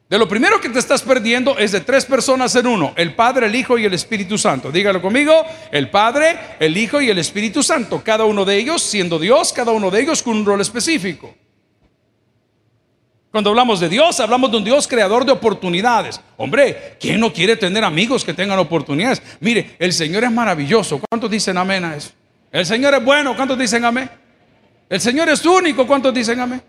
De 0.09 0.19
lo 0.19 0.27
primero 0.27 0.59
que 0.59 0.71
te 0.71 0.79
estás 0.79 1.03
perdiendo 1.03 1.59
es 1.59 1.73
de 1.73 1.83
tres 1.83 2.07
personas 2.07 2.55
en 2.57 2.67
uno, 2.67 2.95
el 2.97 3.15
Padre, 3.15 3.47
el 3.47 3.55
Hijo 3.55 3.77
y 3.77 3.85
el 3.85 3.93
Espíritu 3.93 4.39
Santo. 4.39 4.73
Dígalo 4.73 5.03
conmigo, 5.03 5.45
el 5.71 5.91
Padre, 5.91 6.39
el 6.59 6.75
Hijo 6.79 7.03
y 7.03 7.11
el 7.11 7.19
Espíritu 7.19 7.63
Santo. 7.63 8.03
Cada 8.03 8.25
uno 8.25 8.47
de 8.47 8.57
ellos 8.57 8.83
siendo 8.83 9.19
Dios, 9.19 9.53
cada 9.53 9.73
uno 9.73 9.91
de 9.91 10.01
ellos 10.01 10.23
con 10.23 10.39
un 10.39 10.47
rol 10.47 10.63
específico. 10.63 11.35
Cuando 13.31 13.51
hablamos 13.51 13.81
de 13.81 13.91
Dios, 13.91 14.19
hablamos 14.21 14.51
de 14.51 14.57
un 14.57 14.65
Dios 14.65 14.89
creador 14.89 15.27
de 15.27 15.33
oportunidades. 15.33 16.19
Hombre, 16.39 16.97
¿quién 16.99 17.21
no 17.21 17.31
quiere 17.31 17.57
tener 17.57 17.85
amigos 17.85 18.25
que 18.25 18.33
tengan 18.33 18.59
oportunidades? 18.59 19.21
Mire, 19.41 19.77
el 19.79 19.93
Señor 19.93 20.25
es 20.25 20.33
maravilloso. 20.33 21.03
¿Cuántos 21.11 21.31
dicen 21.31 21.59
amén 21.59 21.85
a 21.85 21.95
eso? 21.95 22.13
El 22.51 22.65
Señor 22.65 22.95
es 22.95 23.05
bueno. 23.05 23.37
¿Cuántos 23.37 23.59
dicen 23.59 23.85
amén? 23.85 24.09
El 24.89 25.01
Señor 25.03 25.29
es 25.29 25.45
único. 25.45 25.87
¿Cuántos 25.87 26.15
dicen 26.15 26.41
amén? 26.41 26.63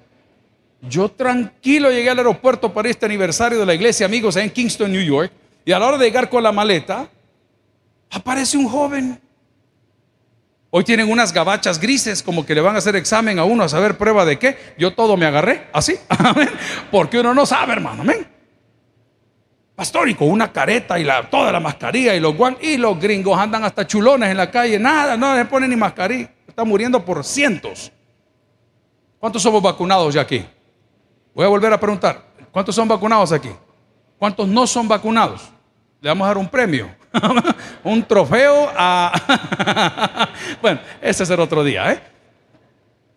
Yo 0.82 1.10
tranquilo 1.10 1.92
llegué 1.92 2.10
al 2.10 2.20
aeropuerto 2.20 2.74
para 2.74 2.90
este 2.90 3.06
aniversario 3.06 3.60
de 3.60 3.66
la 3.66 3.74
iglesia, 3.74 4.06
amigos, 4.06 4.38
en 4.38 4.50
Kingston, 4.50 4.92
New 4.92 5.04
York. 5.04 5.32
Y 5.66 5.72
a 5.72 5.80
la 5.80 5.88
hora 5.88 5.98
de 5.98 6.06
llegar 6.06 6.30
con 6.30 6.42
la 6.42 6.52
maleta, 6.52 7.10
aparece 8.10 8.58
un 8.58 8.68
joven. 8.68 9.20
Hoy 10.72 10.84
tienen 10.84 11.12
unas 11.12 11.34
gabachas 11.34 11.80
grises 11.80 12.24
como 12.24 12.46
que 12.46 12.56
le 12.56 12.62
van 12.62 12.76
a 12.76 12.78
hacer 12.78 12.96
examen 12.96 13.40
a 13.40 13.44
uno 13.44 13.64
a 13.64 13.70
saber 13.70 13.98
prueba 13.98 14.24
de 14.24 14.40
qué. 14.40 14.58
Yo 14.78 14.94
todo 14.94 15.18
me 15.18 15.26
agarré 15.26 15.68
así, 15.74 15.96
amén. 16.10 16.50
Porque 16.92 17.20
uno 17.20 17.34
no 17.34 17.46
sabe, 17.46 17.74
hermano, 17.74 18.04
amén. 18.04 18.26
Pastor, 19.76 20.10
y 20.10 20.16
con 20.16 20.30
una 20.30 20.52
careta 20.52 21.00
y 21.00 21.04
la, 21.04 21.30
toda 21.30 21.52
la 21.52 21.60
mascarilla 21.60 22.14
y 22.16 22.20
los 22.20 22.36
guantes. 22.36 22.68
Y 22.68 22.78
los 22.78 23.00
gringos 23.00 23.38
andan 23.38 23.64
hasta 23.64 23.86
chulones 23.86 24.30
en 24.30 24.38
la 24.38 24.50
calle. 24.50 24.78
Nada, 24.78 25.18
no 25.18 25.36
les 25.36 25.48
ponen 25.48 25.70
ni 25.70 25.76
mascarilla. 25.76 26.30
Están 26.48 26.68
muriendo 26.68 27.04
por 27.04 27.24
cientos. 27.24 27.92
¿Cuántos 29.20 29.42
somos 29.42 29.62
vacunados 29.62 30.14
ya 30.14 30.22
aquí? 30.22 30.46
Voy 31.34 31.46
a 31.46 31.50
volver 31.50 31.74
a 31.74 31.80
preguntar. 31.80 32.24
¿Cuántos 32.52 32.76
son 32.76 32.88
vacunados 32.88 33.32
aquí? 33.32 33.52
¿Cuántos 34.18 34.48
no 34.48 34.68
son 34.68 34.88
vacunados? 34.88 35.50
Le 36.02 36.10
vamos 36.10 36.26
a 36.26 36.28
dar 36.30 36.38
un 36.38 36.48
premio. 36.48 36.90
un 37.84 38.04
trofeo 38.04 38.70
a... 38.76 40.30
bueno, 40.62 40.80
ese 41.02 41.26
será 41.26 41.44
otro 41.44 41.64
día, 41.64 41.92
¿eh? 41.92 42.00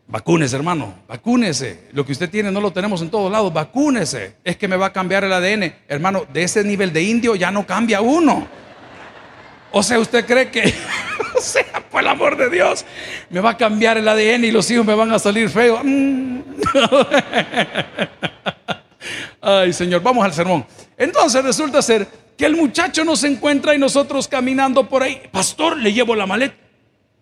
Vacúnese, 0.06 0.56
hermano, 0.56 0.94
vacúnese. 1.08 1.88
Lo 1.92 2.04
que 2.04 2.12
usted 2.12 2.28
tiene 2.28 2.50
no 2.50 2.60
lo 2.60 2.70
tenemos 2.70 3.00
en 3.00 3.10
todos 3.10 3.32
lados, 3.32 3.52
vacúnese. 3.52 4.36
Es 4.44 4.56
que 4.56 4.68
me 4.68 4.76
va 4.76 4.86
a 4.86 4.92
cambiar 4.92 5.24
el 5.24 5.32
ADN. 5.32 5.74
Hermano, 5.88 6.26
de 6.30 6.42
ese 6.42 6.62
nivel 6.62 6.92
de 6.92 7.02
indio 7.02 7.34
ya 7.34 7.50
no 7.50 7.66
cambia 7.66 8.02
uno. 8.02 8.46
O 9.70 9.82
sea, 9.82 9.98
usted 9.98 10.26
cree 10.26 10.50
que, 10.50 10.62
o 11.36 11.40
sea, 11.40 11.84
por 11.90 12.02
el 12.02 12.08
amor 12.08 12.36
de 12.36 12.50
Dios, 12.50 12.84
me 13.30 13.40
va 13.40 13.50
a 13.50 13.56
cambiar 13.56 13.98
el 13.98 14.08
ADN 14.08 14.44
y 14.44 14.50
los 14.50 14.70
hijos 14.70 14.86
me 14.86 14.94
van 14.94 15.12
a 15.12 15.18
salir 15.18 15.48
feos. 15.48 15.80
Mm. 15.82 16.40
Ay, 19.40 19.72
Señor, 19.72 20.02
vamos 20.02 20.24
al 20.24 20.32
sermón. 20.32 20.64
Entonces 20.96 21.42
resulta 21.42 21.82
ser 21.82 22.06
que 22.36 22.46
el 22.46 22.56
muchacho 22.56 23.04
nos 23.04 23.24
encuentra 23.24 23.74
y 23.74 23.78
nosotros 23.78 24.28
caminando 24.28 24.88
por 24.88 25.02
ahí. 25.02 25.20
Pastor, 25.30 25.76
le 25.76 25.92
llevo 25.92 26.14
la 26.14 26.26
maleta. 26.26 26.56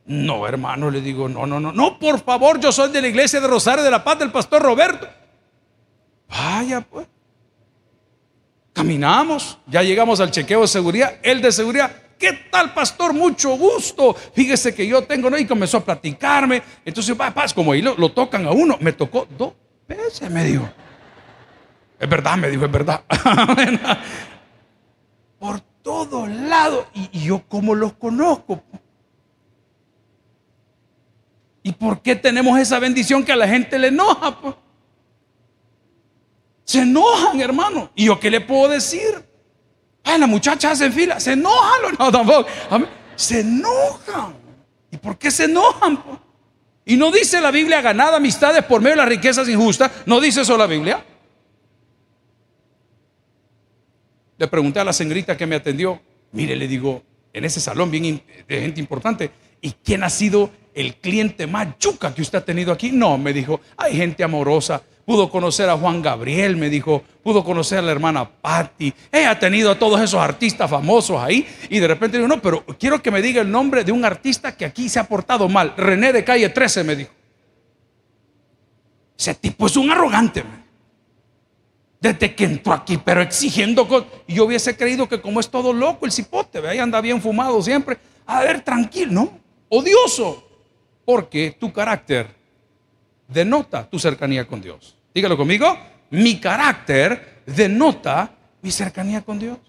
No, 0.07 0.47
hermano, 0.47 0.90
le 0.90 1.00
digo, 1.00 1.28
no, 1.28 1.47
no, 1.47 1.61
no, 1.61 1.73
no, 1.73 1.99
por 1.99 2.23
favor, 2.23 2.59
yo 2.59 2.73
soy 2.73 2.90
de 2.90 3.00
la 3.00 3.09
iglesia 3.09 3.40
de 3.40 3.47
Rosario 3.47 3.85
de 3.85 3.90
la 3.90 4.02
Paz 4.02 4.19
del 4.19 4.33
pastor 4.33 4.62
Roberto. 4.62 5.09
Vaya, 6.28 6.80
pues. 6.80 7.07
Caminamos, 8.73 9.59
ya 9.66 9.83
llegamos 9.83 10.21
al 10.21 10.30
chequeo 10.30 10.62
de 10.62 10.69
seguridad, 10.69 11.14
el 11.23 11.42
de 11.42 11.52
seguridad. 11.52 11.90
¿Qué 12.21 12.35
tal, 12.50 12.75
pastor? 12.75 13.15
Mucho 13.15 13.57
gusto. 13.57 14.12
Fíjese 14.12 14.75
que 14.75 14.87
yo 14.87 15.03
tengo, 15.05 15.31
¿no? 15.31 15.39
Y 15.39 15.47
comenzó 15.47 15.79
a 15.79 15.85
platicarme. 15.85 16.62
Entonces, 16.85 17.17
paz, 17.17 17.55
como 17.55 17.73
ahí 17.73 17.81
lo, 17.81 18.12
tocan 18.12 18.47
a 18.47 18.50
uno, 18.50 18.77
me 18.79 18.93
tocó 18.93 19.27
dos 19.39 19.55
veces, 19.89 20.31
me 20.31 20.45
dijo. 20.45 20.69
Es 21.99 22.07
verdad, 22.07 22.37
me 22.37 22.50
dijo, 22.50 22.67
es 22.67 22.71
verdad. 22.71 23.03
Por 25.39 25.61
todos 25.83 26.29
lados. 26.29 26.85
Y, 26.93 27.25
yo, 27.25 27.43
como 27.49 27.75
los 27.75 27.95
conozco? 27.95 28.62
¿Y 31.62 31.73
por 31.73 32.03
qué 32.03 32.17
tenemos 32.17 32.59
esa 32.59 32.79
bendición 32.79 33.25
que 33.25 33.33
a 33.33 33.37
la 33.37 33.49
gente 33.49 33.79
le 33.79 33.89
enoja? 33.89 34.37
Se 36.65 36.83
enojan, 36.83 37.41
hermano. 37.41 37.91
¿Y 37.95 38.07
yo 38.07 38.21
qué 38.21 38.31
le 38.31 38.43
puedo 38.43 38.69
decir? 38.69 39.30
Ah, 40.04 40.19
la 40.19 40.26
muchacha 40.26 40.71
hace 40.71 40.90
fila. 40.90 41.21
Se 41.21 41.33
enojan. 41.33 41.97
No, 41.99 42.11
tampoco. 42.11 42.49
Se 43.16 43.40
enojan. 43.40 44.35
¿Y 44.90 44.97
por 44.97 45.19
qué 45.19 45.30
se 45.30 45.45
enojan? 45.45 46.02
Y 46.85 46.97
no 46.97 47.11
dice 47.11 47.40
la 47.40 47.50
Biblia 47.50 47.80
ganada 47.80 48.16
amistades 48.16 48.64
por 48.64 48.80
medio 48.80 48.97
de 48.97 49.02
las 49.02 49.09
riquezas 49.09 49.49
injustas. 49.49 49.90
No 50.07 50.21
dice 50.21 50.40
eso 50.40 50.57
la 50.57 50.66
Biblia. 50.66 51.04
Le 54.38 54.49
pregunté 54.49 54.80
a 54.80 54.85
la 54.85 54.92
señorita 54.92 55.37
que 55.37 55.47
me 55.47 55.57
atendió, 55.57 56.00
mire, 56.33 56.57
le 56.57 56.66
digo, 56.66 57.02
en 57.33 57.45
ese 57.45 57.61
salón 57.61 57.90
bien 57.90 58.23
de 58.49 58.61
gente 58.61 58.80
importante, 58.80 59.30
¿y 59.61 59.73
quién 59.73 60.02
ha 60.02 60.11
sido 60.11 60.50
el 60.75 60.97
cliente 60.97 61.47
más 61.47 61.69
yuca 61.78 62.14
que 62.14 62.23
usted 62.23 62.38
ha 62.38 62.45
tenido 62.45 62.73
aquí? 62.73 62.90
No, 62.90 63.19
me 63.19 63.33
dijo, 63.33 63.61
hay 63.76 63.95
gente 63.95 64.25
amorosa. 64.25 64.83
Pudo 65.11 65.29
conocer 65.29 65.69
a 65.69 65.76
Juan 65.76 66.02
Gabriel, 66.02 66.57
me 66.57 66.71
dijo, 66.71 67.02
pudo 67.25 67.43
conocer 67.43 67.79
a 67.81 67.83
la 67.83 67.90
hermana 67.90 68.31
Patti. 68.31 68.95
Ella 69.11 69.33
ha 69.33 69.38
tenido 69.40 69.73
a 69.73 69.76
todos 69.76 70.00
esos 70.00 70.21
artistas 70.21 70.71
famosos 70.71 71.21
ahí. 71.21 71.45
Y 71.69 71.81
de 71.81 71.88
repente 71.88 72.17
digo, 72.17 72.29
no, 72.29 72.40
pero 72.40 72.64
quiero 72.79 73.02
que 73.02 73.11
me 73.11 73.21
diga 73.21 73.43
el 73.43 73.50
nombre 73.50 73.83
de 73.83 73.90
un 73.90 74.05
artista 74.05 74.57
que 74.57 74.64
aquí 74.64 74.88
se 74.88 75.00
ha 75.00 75.09
portado 75.09 75.49
mal. 75.49 75.75
René 75.76 76.12
de 76.12 76.23
calle 76.23 76.49
13, 76.49 76.85
me 76.85 76.95
dijo. 76.95 77.11
Ese 79.19 79.35
tipo 79.35 79.67
es 79.67 79.76
un 79.76 79.90
arrogante. 79.90 80.45
Desde 82.00 82.33
que 82.33 82.45
entró 82.45 82.73
aquí, 82.73 82.97
pero 82.97 83.21
exigiendo 83.21 83.88
cosas. 83.88 84.07
Y 84.29 84.35
yo 84.35 84.45
hubiese 84.45 84.76
creído 84.76 85.09
que 85.09 85.21
como 85.21 85.40
es 85.40 85.50
todo 85.50 85.73
loco 85.73 86.07
el 86.07 86.12
cipote, 86.12 86.64
ahí 86.69 86.79
anda 86.79 87.00
bien 87.00 87.21
fumado 87.21 87.61
siempre. 87.62 87.99
A 88.26 88.43
ver, 88.43 88.61
tranquilo, 88.61 89.11
¿no? 89.11 89.38
Odioso. 89.71 90.49
Porque 91.05 91.57
tu 91.59 91.73
carácter 91.73 92.29
denota 93.26 93.90
tu 93.90 93.99
cercanía 93.99 94.47
con 94.47 94.61
Dios. 94.61 95.00
Dígalo 95.14 95.37
conmigo. 95.37 95.79
Mi 96.11 96.40
carácter 96.40 97.43
denota 97.47 98.31
mi 98.62 98.71
cercanía 98.71 99.23
con 99.23 99.38
Dios. 99.38 99.59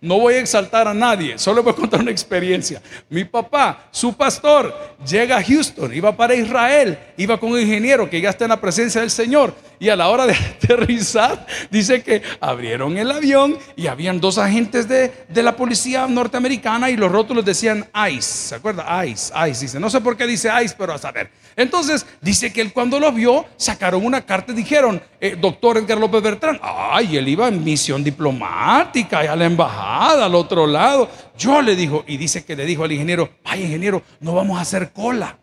No 0.00 0.18
voy 0.18 0.34
a 0.34 0.40
exaltar 0.40 0.88
a 0.88 0.94
nadie, 0.94 1.36
solo 1.38 1.62
voy 1.62 1.72
a 1.72 1.76
contar 1.76 2.00
una 2.00 2.10
experiencia. 2.10 2.80
Mi 3.10 3.24
papá, 3.24 3.88
su 3.90 4.14
pastor, 4.16 4.96
llega 5.06 5.36
a 5.36 5.42
Houston, 5.42 5.92
iba 5.92 6.16
para 6.16 6.34
Israel, 6.34 6.98
iba 7.18 7.38
con 7.38 7.52
un 7.52 7.60
ingeniero 7.60 8.08
que 8.08 8.18
ya 8.20 8.30
está 8.30 8.44
en 8.46 8.50
la 8.50 8.60
presencia 8.60 9.02
del 9.02 9.10
Señor. 9.10 9.54
Y 9.84 9.90
a 9.90 9.96
la 9.96 10.08
hora 10.08 10.26
de 10.26 10.32
aterrizar, 10.62 11.46
dice 11.70 12.02
que 12.02 12.22
abrieron 12.40 12.96
el 12.96 13.10
avión 13.10 13.58
y 13.76 13.86
habían 13.86 14.18
dos 14.18 14.38
agentes 14.38 14.88
de, 14.88 15.12
la 15.42 15.56
policía 15.56 16.06
norteamericana 16.06 16.88
y 16.88 16.96
los 16.96 17.12
rótulos 17.12 17.44
decían 17.44 17.86
ICE. 18.08 18.22
¿Se 18.22 18.54
acuerda? 18.54 19.04
ICE, 19.04 19.30
ICE. 19.50 19.60
Dice, 19.60 19.78
no 19.78 19.90
sé 19.90 20.00
por 20.00 20.16
qué 20.16 20.26
dice 20.26 20.50
ICE, 20.64 20.74
pero 20.78 20.94
a 20.94 20.98
saber. 20.98 21.30
Entonces, 21.54 22.06
dice 22.22 22.50
que 22.50 22.62
él 22.62 22.72
cuando 22.72 22.98
lo 22.98 23.12
vio, 23.12 23.44
sacaron 23.58 24.06
una 24.06 24.22
carta 24.22 24.52
y 24.52 24.54
dijeron, 24.54 25.02
eh, 25.20 25.36
doctor 25.38 25.76
Edgar 25.76 25.98
López 25.98 26.22
Bertrán, 26.22 26.58
ay, 26.62 27.18
él 27.18 27.28
iba 27.28 27.46
en 27.48 27.62
misión 27.62 28.02
diplomática 28.02 29.18
a 29.20 29.36
la 29.36 29.44
embajada 29.44 30.24
al 30.24 30.34
otro 30.34 30.66
lado. 30.66 31.10
Yo 31.36 31.60
le 31.60 31.76
dijo, 31.76 32.04
y 32.06 32.16
dice 32.16 32.42
que 32.42 32.56
le 32.56 32.64
dijo 32.64 32.84
al 32.84 32.92
ingeniero, 32.92 33.28
ay, 33.44 33.64
ingeniero, 33.64 34.02
no 34.20 34.34
vamos 34.34 34.56
a 34.56 34.62
hacer 34.62 34.92
cola. 34.92 35.36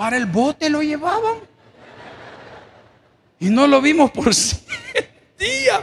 Para 0.00 0.16
el 0.16 0.24
bote 0.24 0.70
lo 0.70 0.82
llevaban. 0.82 1.40
Y 3.38 3.50
no 3.50 3.66
lo 3.66 3.82
vimos 3.82 4.10
por 4.10 4.34
siete 4.34 5.10
días. 5.38 5.82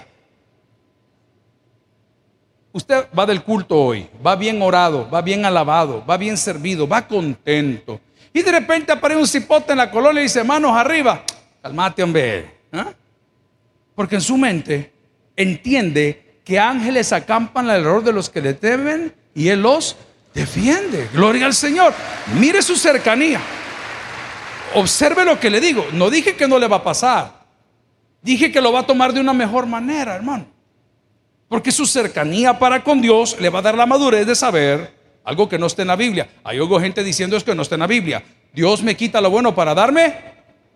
Usted 2.72 3.06
va 3.18 3.28
del 3.28 3.44
culto 3.44 3.80
hoy, 3.80 4.10
va 4.26 4.36
bien 4.36 4.60
orado, 4.60 5.08
va 5.08 5.22
bien 5.22 5.46
alabado, 5.46 6.04
va 6.04 6.18
bien 6.18 6.36
servido, 6.36 6.88
va 6.88 7.08
contento. 7.08 8.02
Y 8.34 8.42
de 8.42 8.52
repente 8.54 8.92
aparece 8.92 9.20
un 9.20 9.28
cipote 9.28 9.74
en 9.74 9.78
la 9.78 9.92
colonia 9.92 10.22
y 10.22 10.24
dice, 10.24 10.44
manos 10.44 10.76
arriba, 10.76 11.24
calmate 11.62 12.02
hombre. 12.02 12.56
¿ah? 12.74 12.92
Porque 13.94 14.16
en 14.16 14.22
su 14.22 14.36
mente 14.36 14.94
entiende 15.36 16.40
que 16.44 16.58
ángeles 16.58 17.14
acampan 17.14 17.70
alrededor 17.70 18.04
de 18.04 18.14
los 18.14 18.32
que 18.32 18.42
le 18.42 18.56
temen 18.56 19.14
y 19.36 19.50
Él 19.50 19.62
los 19.62 19.96
defiende. 20.34 21.08
Gloria 21.14 21.46
al 21.46 21.54
Señor. 21.54 21.94
Mire 22.34 22.64
su 22.64 22.76
cercanía 22.76 23.40
observe 24.78 25.26
lo 25.26 25.40
que 25.40 25.50
le 25.50 25.60
digo. 25.60 25.86
No 25.94 26.10
dije 26.10 26.36
que 26.36 26.48
no 26.48 26.60
le 26.60 26.68
va 26.68 26.78
a 26.78 26.84
pasar. 26.84 27.46
Dije 28.22 28.52
que 28.52 28.62
lo 28.62 28.72
va 28.72 28.82
a 28.82 28.86
tomar 28.86 29.14
de 29.14 29.20
una 29.20 29.34
mejor 29.34 29.66
manera, 29.66 30.16
hermano. 30.16 30.46
Porque 31.48 31.72
su 31.72 31.86
cercanía 31.86 32.60
para 32.60 32.84
con 32.84 33.02
Dios 33.02 33.38
le 33.40 33.50
va 33.50 33.60
a 33.60 33.62
dar 33.62 33.76
la 33.76 33.86
madurez 33.86 34.28
de 34.28 34.36
saber 34.36 34.96
algo 35.24 35.48
que 35.50 35.58
no 35.58 35.68
está 35.68 35.82
en 35.82 35.90
la 35.90 35.96
Biblia. 35.96 36.30
Hay 36.44 36.60
gente 36.82 37.04
diciendo 37.04 37.38
es 37.38 37.44
que 37.44 37.56
no 37.56 37.62
está 37.62 37.76
en 37.76 37.82
la 37.82 37.88
Biblia. 37.88 38.24
Dios 38.54 38.84
me 38.84 38.96
quita 38.96 39.22
lo 39.22 39.30
bueno 39.30 39.56
para 39.56 39.74
darme. 39.74 40.14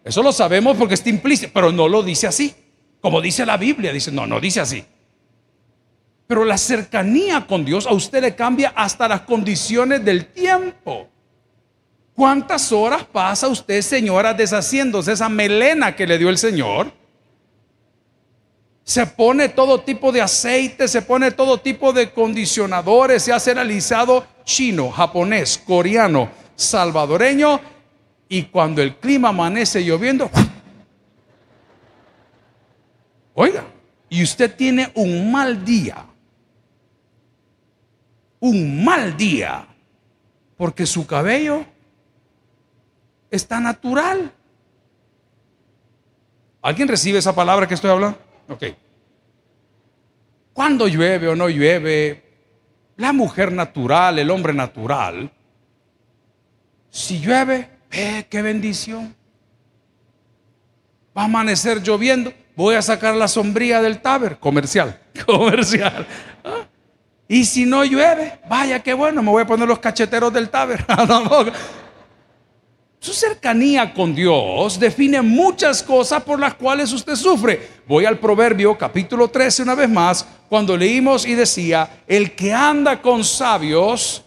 Eso 0.04 0.24
lo 0.24 0.32
sabemos 0.32 0.78
porque 0.78 0.96
está 0.96 1.10
implícito, 1.10 1.52
pero 1.54 1.72
no 1.72 1.88
lo 1.88 2.04
dice 2.04 2.28
así. 2.28 2.54
Como 3.02 3.22
dice 3.22 3.46
la 3.46 3.58
Biblia, 3.58 3.92
dice, 3.92 4.12
no, 4.12 4.26
no 4.28 4.40
dice 4.40 4.62
así. 4.62 4.84
Pero 6.28 6.46
la 6.46 6.58
cercanía 6.58 7.46
con 7.46 7.66
Dios 7.66 7.86
a 7.86 7.94
usted 7.94 8.22
le 8.22 8.36
cambia 8.36 8.74
hasta 8.76 9.08
las 9.08 9.22
condiciones 9.22 10.04
del 10.06 10.28
tiempo. 10.28 11.10
¿Cuántas 12.16 12.72
horas 12.72 13.04
pasa 13.06 13.48
usted, 13.48 13.82
señora, 13.82 14.34
deshaciéndose 14.34 15.14
esa 15.14 15.30
melena 15.30 15.96
que 15.96 16.06
le 16.06 16.18
dio 16.18 16.30
el 16.30 16.38
Señor? 16.38 16.92
Se 18.84 19.06
pone 19.06 19.50
todo 19.50 19.82
tipo 19.82 20.12
de 20.12 20.22
aceite, 20.22 20.88
se 20.88 21.02
pone 21.02 21.32
todo 21.32 21.60
tipo 21.60 21.94
de 21.94 22.12
condicionadores, 22.12 23.24
se 23.24 23.32
hace 23.32 23.52
el 23.52 23.60
alisado 23.60 24.26
chino, 24.44 24.92
japonés, 24.92 25.58
coreano, 25.58 26.30
salvadoreño, 26.56 27.62
y 28.28 28.44
cuando 28.44 28.82
el 28.82 28.98
clima 28.98 29.30
amanece 29.30 29.84
lloviendo, 29.84 30.30
oiga, 33.34 33.64
y 34.10 34.24
usted 34.24 34.54
tiene 34.56 34.92
un 34.96 35.32
mal 35.32 35.64
día, 35.64 36.06
un 38.40 38.84
mal 38.84 39.16
día, 39.16 39.68
porque 40.58 40.86
su 40.86 41.06
cabello 41.06 41.66
está 43.32 43.60
natural. 43.60 44.32
¿Alguien 46.62 46.88
recibe 46.88 47.18
esa 47.18 47.34
palabra 47.34 47.68
que 47.68 47.74
estoy 47.74 47.90
hablando? 47.90 48.20
Ok. 48.50 48.64
cuando 50.54 50.88
llueve 50.88 51.30
o 51.30 51.36
no 51.36 51.48
llueve, 51.48 52.22
la 52.98 53.14
mujer 53.14 53.54
natural, 53.54 54.20
el 54.20 54.30
hombre 54.30 54.54
natural, 54.54 55.32
si 56.90 57.20
llueve, 57.20 57.70
¡eh, 57.90 58.28
qué 58.30 58.42
bendición! 58.42 59.16
Va 61.18 61.24
a 61.24 61.26
amanecer 61.26 61.82
lloviendo, 61.82 62.34
voy 62.56 62.76
a 62.76 62.82
sacar 62.82 63.16
la 63.16 63.30
sombría 63.30 63.82
del 63.82 64.02
taber, 64.02 64.38
comercial, 64.38 65.00
comercial. 65.26 66.06
¿Ah? 66.44 66.68
Y 67.30 67.46
si 67.46 67.66
no 67.66 67.86
llueve, 67.86 68.40
vaya 68.50 68.84
qué 68.84 68.94
bueno, 68.94 69.24
me 69.24 69.32
voy 69.32 69.44
a 69.44 69.48
poner 69.48 69.68
los 69.68 69.80
cacheteros 69.80 70.34
del 70.34 70.50
taber. 70.50 70.86
Su 73.04 73.14
cercanía 73.14 73.96
con 73.96 74.14
Dios 74.14 74.80
define 74.80 75.24
muchas 75.24 75.82
cosas 75.82 76.22
por 76.22 76.40
las 76.40 76.54
cuales 76.54 76.94
usted 76.94 77.16
sufre. 77.16 77.68
Voy 77.88 78.06
al 78.06 78.20
Proverbio 78.20 78.78
capítulo 78.78 79.28
13 79.28 79.64
una 79.64 79.74
vez 79.74 79.90
más, 79.90 80.24
cuando 80.48 80.78
leímos 80.78 81.26
y 81.26 81.34
decía, 81.34 82.04
el 82.06 82.36
que 82.36 82.54
anda 82.54 83.02
con 83.02 83.24
sabios, 83.24 84.24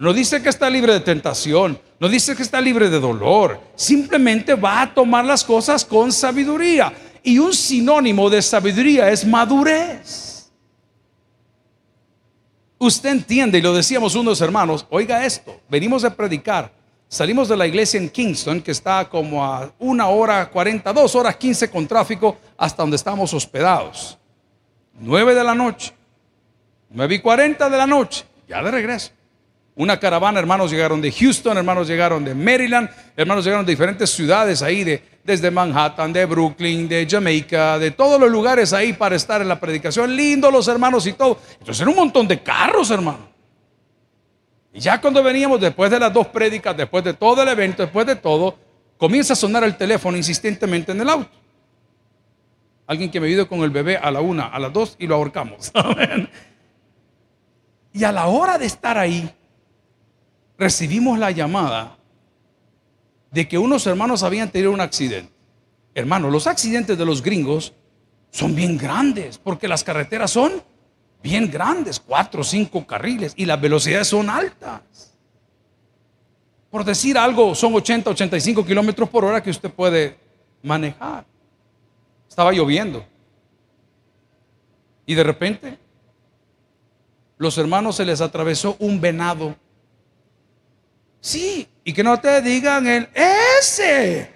no 0.00 0.12
dice 0.12 0.42
que 0.42 0.48
está 0.48 0.68
libre 0.68 0.94
de 0.94 1.00
tentación, 1.02 1.80
no 2.00 2.08
dice 2.08 2.34
que 2.34 2.42
está 2.42 2.60
libre 2.60 2.90
de 2.90 2.98
dolor, 2.98 3.60
simplemente 3.76 4.56
va 4.56 4.82
a 4.82 4.92
tomar 4.92 5.24
las 5.24 5.44
cosas 5.44 5.84
con 5.84 6.10
sabiduría. 6.10 6.92
Y 7.22 7.38
un 7.38 7.52
sinónimo 7.52 8.28
de 8.28 8.42
sabiduría 8.42 9.08
es 9.08 9.24
madurez. 9.24 10.50
Usted 12.76 13.10
entiende, 13.10 13.58
y 13.58 13.62
lo 13.62 13.72
decíamos 13.72 14.16
unos 14.16 14.40
hermanos, 14.40 14.84
oiga 14.90 15.24
esto, 15.24 15.60
venimos 15.68 16.02
a 16.02 16.12
predicar 16.12 16.75
Salimos 17.08 17.48
de 17.48 17.56
la 17.56 17.66
iglesia 17.66 18.00
en 18.00 18.10
Kingston, 18.10 18.60
que 18.60 18.72
está 18.72 19.08
como 19.08 19.44
a 19.44 19.70
una 19.78 20.08
hora 20.08 20.50
40, 20.50 20.92
dos 20.92 21.14
horas 21.14 21.36
15 21.36 21.70
con 21.70 21.86
tráfico 21.86 22.36
hasta 22.56 22.82
donde 22.82 22.96
estamos 22.96 23.32
hospedados. 23.32 24.18
9 24.98 25.34
de 25.34 25.44
la 25.44 25.54
noche, 25.54 25.92
9 26.90 27.14
y 27.14 27.18
40 27.20 27.70
de 27.70 27.76
la 27.76 27.86
noche, 27.86 28.24
ya 28.48 28.62
de 28.62 28.70
regreso. 28.70 29.12
Una 29.76 30.00
caravana, 30.00 30.40
hermanos 30.40 30.70
llegaron 30.70 31.02
de 31.02 31.12
Houston, 31.12 31.58
hermanos 31.58 31.86
llegaron 31.86 32.24
de 32.24 32.34
Maryland, 32.34 32.88
hermanos 33.14 33.44
llegaron 33.44 33.66
de 33.66 33.72
diferentes 33.72 34.10
ciudades 34.10 34.62
ahí, 34.62 34.82
de, 34.82 35.02
desde 35.22 35.50
Manhattan, 35.50 36.12
de 36.12 36.24
Brooklyn, 36.24 36.88
de 36.88 37.06
Jamaica, 37.08 37.78
de 37.78 37.90
todos 37.90 38.18
los 38.18 38.30
lugares 38.30 38.72
ahí 38.72 38.94
para 38.94 39.16
estar 39.16 39.42
en 39.42 39.48
la 39.48 39.60
predicación. 39.60 40.16
Lindo 40.16 40.50
los 40.50 40.66
hermanos 40.66 41.06
y 41.06 41.12
todo. 41.12 41.38
Entonces 41.60 41.82
era 41.82 41.90
un 41.90 41.96
montón 41.96 42.26
de 42.26 42.42
carros, 42.42 42.90
hermano. 42.90 43.35
Y 44.76 44.80
ya 44.80 45.00
cuando 45.00 45.22
veníamos 45.22 45.58
después 45.58 45.90
de 45.90 45.98
las 45.98 46.12
dos 46.12 46.26
prédicas, 46.26 46.76
después 46.76 47.02
de 47.02 47.14
todo 47.14 47.42
el 47.42 47.48
evento, 47.48 47.82
después 47.82 48.06
de 48.06 48.14
todo, 48.14 48.58
comienza 48.98 49.32
a 49.32 49.36
sonar 49.36 49.64
el 49.64 49.74
teléfono 49.74 50.18
insistentemente 50.18 50.92
en 50.92 51.00
el 51.00 51.08
auto. 51.08 51.30
Alguien 52.86 53.10
que 53.10 53.18
me 53.18 53.26
ayude 53.26 53.48
con 53.48 53.60
el 53.60 53.70
bebé 53.70 53.96
a 53.96 54.10
la 54.10 54.20
una, 54.20 54.48
a 54.48 54.58
las 54.58 54.70
dos 54.74 54.94
y 54.98 55.06
lo 55.06 55.14
ahorcamos. 55.14 55.72
y 57.94 58.04
a 58.04 58.12
la 58.12 58.26
hora 58.26 58.58
de 58.58 58.66
estar 58.66 58.98
ahí, 58.98 59.34
recibimos 60.58 61.18
la 61.18 61.30
llamada 61.30 61.96
de 63.30 63.48
que 63.48 63.56
unos 63.56 63.86
hermanos 63.86 64.22
habían 64.22 64.50
tenido 64.50 64.72
un 64.72 64.82
accidente. 64.82 65.32
Hermanos, 65.94 66.30
los 66.30 66.46
accidentes 66.46 66.98
de 66.98 67.06
los 67.06 67.22
gringos 67.22 67.72
son 68.30 68.54
bien 68.54 68.76
grandes 68.76 69.38
porque 69.38 69.68
las 69.68 69.82
carreteras 69.82 70.30
son 70.30 70.62
bien 71.26 71.50
grandes, 71.50 71.98
cuatro 71.98 72.42
o 72.42 72.44
cinco 72.44 72.86
carriles, 72.86 73.32
y 73.36 73.44
las 73.46 73.60
velocidades 73.60 74.06
son 74.06 74.30
altas. 74.30 75.12
Por 76.70 76.84
decir 76.84 77.18
algo, 77.18 77.52
son 77.52 77.74
80, 77.74 78.10
85 78.10 78.64
kilómetros 78.64 79.08
por 79.08 79.24
hora 79.24 79.42
que 79.42 79.50
usted 79.50 79.68
puede 79.68 80.16
manejar. 80.62 81.26
Estaba 82.28 82.52
lloviendo. 82.52 83.04
Y 85.04 85.14
de 85.16 85.24
repente, 85.24 85.78
los 87.38 87.58
hermanos 87.58 87.96
se 87.96 88.04
les 88.04 88.20
atravesó 88.20 88.76
un 88.78 89.00
venado. 89.00 89.56
Sí, 91.20 91.66
y 91.82 91.92
que 91.92 92.04
no 92.04 92.20
te 92.20 92.40
digan 92.40 92.86
el 92.86 93.08
ese. 93.58 94.30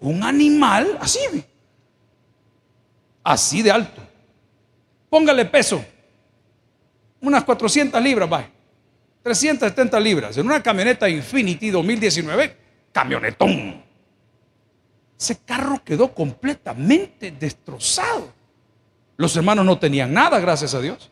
Un 0.00 0.24
animal 0.24 0.98
así, 1.00 1.20
así 3.22 3.62
de 3.62 3.70
alto. 3.70 4.09
Póngale 5.10 5.44
peso. 5.44 5.84
Unas 7.20 7.44
400 7.44 8.00
libras, 8.00 8.32
va. 8.32 8.48
370 9.22 10.00
libras. 10.00 10.38
En 10.38 10.46
una 10.46 10.62
camioneta 10.62 11.08
Infinity 11.08 11.70
2019, 11.70 12.56
camionetón. 12.92 13.84
Ese 15.18 15.38
carro 15.40 15.82
quedó 15.84 16.14
completamente 16.14 17.32
destrozado. 17.32 18.32
Los 19.18 19.36
hermanos 19.36 19.66
no 19.66 19.78
tenían 19.78 20.14
nada, 20.14 20.40
gracias 20.40 20.72
a 20.72 20.80
Dios. 20.80 21.10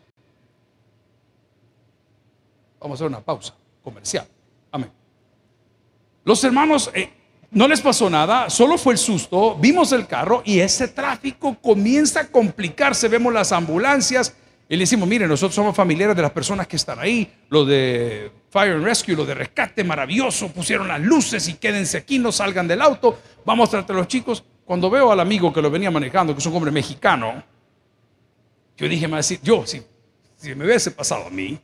Vamos 2.79 2.95
a 2.95 3.03
hacer 3.03 3.07
una 3.07 3.23
pausa 3.23 3.53
comercial. 3.83 4.25
Amén. 4.71 4.91
Los 6.23 6.43
hermanos 6.43 6.89
eh, 6.95 7.11
no 7.51 7.67
les 7.67 7.81
pasó 7.81 8.09
nada, 8.09 8.49
solo 8.49 8.77
fue 8.77 8.93
el 8.93 8.99
susto, 8.99 9.55
vimos 9.55 9.91
el 9.91 10.05
carro 10.05 10.43
y 10.45 10.59
ese 10.59 10.87
tráfico 10.87 11.57
comienza 11.59 12.21
a 12.21 12.27
complicarse, 12.27 13.07
vemos 13.07 13.33
las 13.33 13.51
ambulancias 13.51 14.35
y 14.67 14.75
le 14.75 14.83
decimos, 14.83 15.09
mire, 15.09 15.27
nosotros 15.27 15.55
somos 15.55 15.75
familiares 15.75 16.15
de 16.15 16.21
las 16.21 16.31
personas 16.31 16.67
que 16.67 16.75
están 16.75 16.99
ahí, 16.99 17.31
lo 17.49 17.65
de 17.65 18.31
Fire 18.51 18.75
and 18.75 18.83
Rescue, 18.83 19.15
lo 19.15 19.25
de 19.25 19.33
rescate, 19.33 19.83
maravilloso, 19.83 20.49
pusieron 20.49 20.87
las 20.87 21.01
luces 21.01 21.47
y 21.47 21.55
quédense 21.55 21.97
aquí, 21.97 22.19
no 22.19 22.31
salgan 22.31 22.67
del 22.67 22.83
auto, 22.83 23.19
vamos 23.43 23.69
a 23.69 23.71
tratar 23.71 23.95
a 23.95 23.99
los 23.99 24.07
chicos. 24.07 24.43
Cuando 24.65 24.91
veo 24.91 25.11
al 25.11 25.19
amigo 25.19 25.51
que 25.51 25.63
lo 25.63 25.71
venía 25.71 25.89
manejando, 25.89 26.35
que 26.35 26.39
es 26.39 26.45
un 26.45 26.55
hombre 26.55 26.69
mexicano, 26.69 27.43
yo 28.77 28.87
dije, 28.87 29.09
yo, 29.41 29.65
si, 29.65 29.81
si 30.37 30.53
me 30.53 30.65
hubiese 30.65 30.91
pasado 30.91 31.25
a 31.25 31.29
mí, 31.31 31.59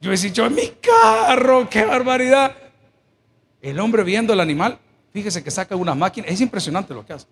yo 0.00 0.08
hubiese 0.08 0.28
dicho, 0.28 0.48
mi 0.48 0.72
carro, 0.80 1.68
qué 1.68 1.84
barbaridad. 1.84 2.56
El 3.66 3.80
hombre 3.80 4.04
viendo 4.04 4.32
el 4.32 4.38
animal, 4.38 4.78
fíjese 5.12 5.42
que 5.42 5.50
saca 5.50 5.74
una 5.74 5.92
máquina, 5.92 6.28
es 6.28 6.40
impresionante 6.40 6.94
lo 6.94 7.04
que 7.04 7.14
hace. 7.14 7.26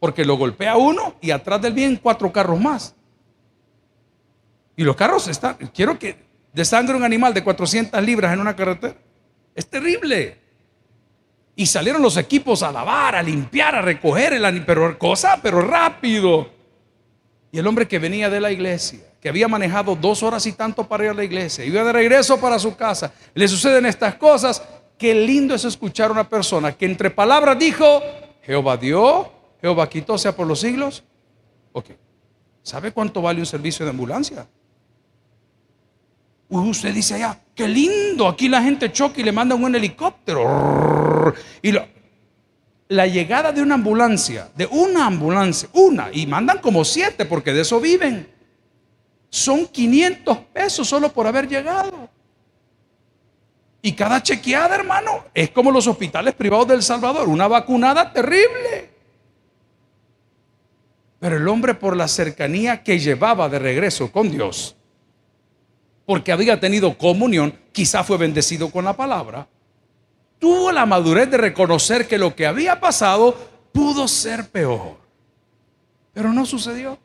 Porque 0.00 0.24
lo 0.24 0.36
golpea 0.36 0.76
uno 0.76 1.14
y 1.20 1.30
atrás 1.30 1.62
del 1.62 1.74
bien 1.74 2.00
cuatro 2.02 2.32
carros 2.32 2.60
más. 2.60 2.96
Y 4.74 4.82
los 4.82 4.96
carros 4.96 5.28
están, 5.28 5.54
quiero 5.72 5.96
que 5.96 6.16
desangre 6.52 6.96
un 6.96 7.04
animal 7.04 7.32
de 7.32 7.44
400 7.44 8.02
libras 8.02 8.32
en 8.32 8.40
una 8.40 8.56
carretera. 8.56 8.96
Es 9.54 9.68
terrible. 9.68 10.38
Y 11.54 11.66
salieron 11.66 12.02
los 12.02 12.16
equipos 12.16 12.64
a 12.64 12.72
lavar, 12.72 13.14
a 13.14 13.22
limpiar, 13.22 13.76
a 13.76 13.82
recoger 13.82 14.32
el 14.32 14.44
animal, 14.44 14.66
pero 14.66 14.98
cosa, 14.98 15.38
pero 15.40 15.60
rápido. 15.60 16.50
Y 17.52 17.58
el 17.60 17.66
hombre 17.68 17.86
que 17.86 18.00
venía 18.00 18.28
de 18.28 18.40
la 18.40 18.50
iglesia, 18.50 18.98
que 19.20 19.28
había 19.28 19.46
manejado 19.46 19.94
dos 19.94 20.24
horas 20.24 20.44
y 20.46 20.52
tanto 20.52 20.88
para 20.88 21.04
ir 21.04 21.10
a 21.10 21.14
la 21.14 21.22
iglesia, 21.22 21.64
iba 21.64 21.84
de 21.84 21.92
regreso 21.92 22.40
para 22.40 22.58
su 22.58 22.74
casa, 22.74 23.12
le 23.34 23.46
suceden 23.46 23.86
estas 23.86 24.16
cosas 24.16 24.60
Qué 25.00 25.14
lindo 25.14 25.54
es 25.54 25.64
escuchar 25.64 26.10
a 26.10 26.12
una 26.12 26.28
persona 26.28 26.72
que 26.72 26.84
entre 26.84 27.08
palabras 27.08 27.58
dijo, 27.58 28.02
Jehová 28.42 28.76
dio, 28.76 29.32
Jehová 29.62 29.88
quitó, 29.88 30.18
sea 30.18 30.36
por 30.36 30.46
los 30.46 30.60
siglos. 30.60 31.02
Ok. 31.72 31.86
¿Sabe 32.62 32.92
cuánto 32.92 33.22
vale 33.22 33.40
un 33.40 33.46
servicio 33.46 33.86
de 33.86 33.92
ambulancia? 33.92 34.46
usted 36.50 36.92
dice 36.92 37.14
allá, 37.14 37.40
qué 37.54 37.66
lindo, 37.66 38.28
aquí 38.28 38.46
la 38.46 38.60
gente 38.60 38.92
choca 38.92 39.22
y 39.22 39.24
le 39.24 39.32
mandan 39.32 39.64
un 39.64 39.74
helicóptero. 39.74 41.32
Y 41.62 41.72
la 42.88 43.06
llegada 43.06 43.52
de 43.52 43.62
una 43.62 43.76
ambulancia, 43.76 44.50
de 44.54 44.66
una 44.66 45.06
ambulancia, 45.06 45.70
una, 45.72 46.10
y 46.12 46.26
mandan 46.26 46.58
como 46.58 46.84
siete 46.84 47.24
porque 47.24 47.54
de 47.54 47.62
eso 47.62 47.80
viven. 47.80 48.28
Son 49.30 49.66
500 49.66 50.36
pesos 50.52 50.86
solo 50.86 51.10
por 51.10 51.26
haber 51.26 51.48
llegado. 51.48 52.10
Y 53.82 53.92
cada 53.92 54.22
chequeada, 54.22 54.74
hermano, 54.74 55.24
es 55.32 55.50
como 55.50 55.70
los 55.70 55.86
hospitales 55.86 56.34
privados 56.34 56.68
del 56.68 56.82
Salvador, 56.82 57.28
una 57.28 57.48
vacunada 57.48 58.12
terrible. 58.12 58.90
Pero 61.18 61.36
el 61.36 61.48
hombre 61.48 61.74
por 61.74 61.96
la 61.96 62.08
cercanía 62.08 62.82
que 62.82 62.98
llevaba 62.98 63.48
de 63.48 63.58
regreso 63.58 64.10
con 64.12 64.30
Dios, 64.30 64.76
porque 66.04 66.32
había 66.32 66.60
tenido 66.60 66.96
comunión, 66.96 67.58
quizá 67.72 68.04
fue 68.04 68.18
bendecido 68.18 68.70
con 68.70 68.84
la 68.84 68.96
palabra, 68.96 69.48
tuvo 70.38 70.72
la 70.72 70.86
madurez 70.86 71.30
de 71.30 71.36
reconocer 71.36 72.06
que 72.06 72.18
lo 72.18 72.34
que 72.34 72.46
había 72.46 72.80
pasado 72.80 73.36
pudo 73.72 74.08
ser 74.08 74.48
peor. 74.50 74.98
Pero 76.12 76.32
no 76.32 76.44
sucedió 76.44 76.98